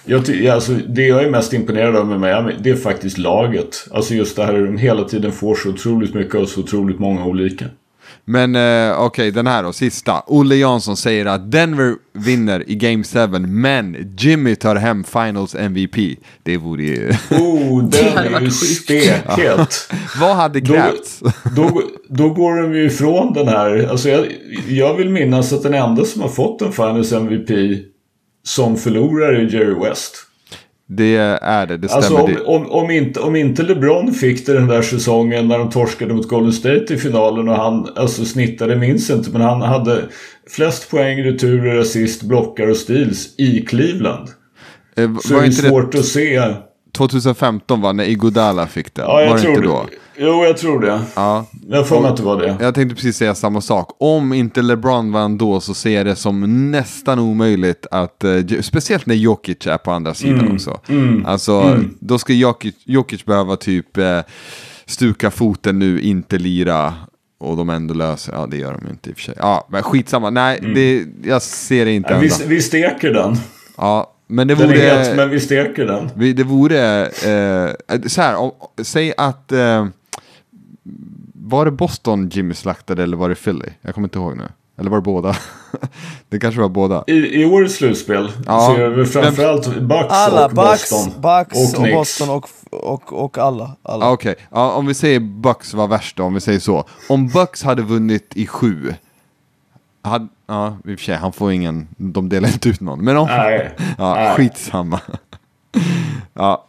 [0.05, 3.87] Jag ty- alltså, det jag är mest imponerad av med Miami, det är faktiskt laget.
[3.91, 6.99] Alltså just det här hur de hela tiden får så otroligt mycket och så otroligt
[6.99, 7.65] många olika.
[8.25, 10.23] Men eh, okej, den här då, sista.
[10.27, 15.95] Olle Jansson säger att Denver vinner i Game 7, men Jimmy tar hem Finals MVP.
[16.43, 17.09] Det vore ju...
[17.31, 19.91] Oh, Det den är ju stekhet.
[20.19, 21.23] Vad hade Då, krävts?
[21.55, 23.87] då, då går de ju ifrån den här.
[23.89, 24.25] Alltså jag,
[24.67, 27.49] jag vill minnas att den enda som har fått en Finals MVP
[28.43, 30.15] som förlorare är Jerry West.
[30.89, 32.19] Det är det, det stämmer.
[32.19, 35.69] Alltså om, om, om, inte, om inte LeBron fick det den där säsongen när de
[35.69, 40.05] torskade mot Golden State i finalen och han alltså snittade, minns inte, men han hade
[40.49, 44.29] flest poäng, returer, assist, blockar och steals i Cleveland.
[44.97, 46.53] Eh, Så är det inte det svårt att se.
[46.97, 49.05] 2015 va, när Iguodala fick den?
[49.07, 49.73] Ja, jag var det tror inte det.
[49.73, 49.85] då?
[50.17, 51.01] Jo, jag tror det.
[51.15, 51.45] Ja.
[51.69, 52.57] Jag mig att det var det.
[52.59, 53.95] Jag tänkte precis säga samma sak.
[53.99, 59.05] Om inte LeBron vann då så ser jag det som nästan omöjligt att, eh, speciellt
[59.05, 60.79] när Jokic är på andra sidan Mm, också.
[61.25, 64.19] Alltså, då ska Jokic, Jokic behöva typ eh,
[64.85, 66.93] stuka foten nu, inte lira.
[67.39, 69.35] Och de ändå löser, ja det gör de inte i och för sig.
[69.37, 73.37] Ja, men skitsamma, nej, det, jag ser det inte Ja, vi, vi steker den.
[73.77, 74.81] Ja, men det Den vore...
[74.81, 76.09] är het, men vi steker den.
[76.15, 77.71] Vi, det vore, eh,
[78.07, 78.51] så här, om,
[78.83, 79.87] säg att, eh,
[81.33, 83.69] var det Boston Jimmy slaktade eller var det Philly?
[83.81, 84.47] Jag kommer inte ihåg nu.
[84.77, 85.35] Eller var det båda?
[86.29, 87.03] det kanske var båda.
[87.07, 88.59] I, I årets slutspel Ja.
[88.59, 91.21] så är det väl framförallt Bucks Alla, och Bucks, Boston.
[91.21, 91.95] Bucks och, Knicks.
[91.95, 93.75] Boston och, och, och alla.
[93.83, 94.05] alla.
[94.05, 96.85] Ah, Okej, ja, om vi säger Bucks var värst då, om vi säger så.
[97.09, 98.93] Om Bucks hade vunnit i sju,
[100.01, 103.03] hade, ja, i och för sig, han får ingen, de delar inte ut någon.
[103.03, 103.71] Men om, Nej.
[103.97, 104.35] ja, Nej.
[104.35, 104.99] skitsamma.
[106.33, 106.65] ja,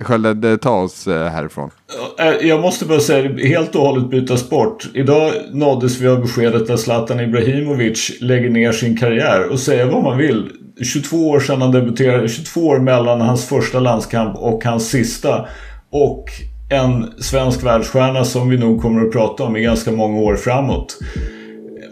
[0.00, 1.70] Skölde, ta oss eh, härifrån.
[2.18, 4.88] Eh, Jag måste bara säga, helt och hållet byta sport.
[4.94, 9.48] Idag nåddes vi av beskedet att Zlatan Ibrahimovic lägger ner sin karriär.
[9.52, 10.50] Och säga vad man vill.
[10.92, 15.46] 22 år sedan han debuterade, 22 år mellan hans första landskamp och hans sista.
[15.90, 16.24] Och
[16.70, 20.98] en svensk världsstjärna som vi nog kommer att prata om i ganska många år framåt.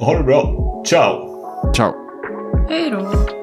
[0.01, 0.43] Ha det bra.
[0.87, 1.29] Ciao!
[1.77, 1.93] Ciao!
[2.69, 3.36] Hej då!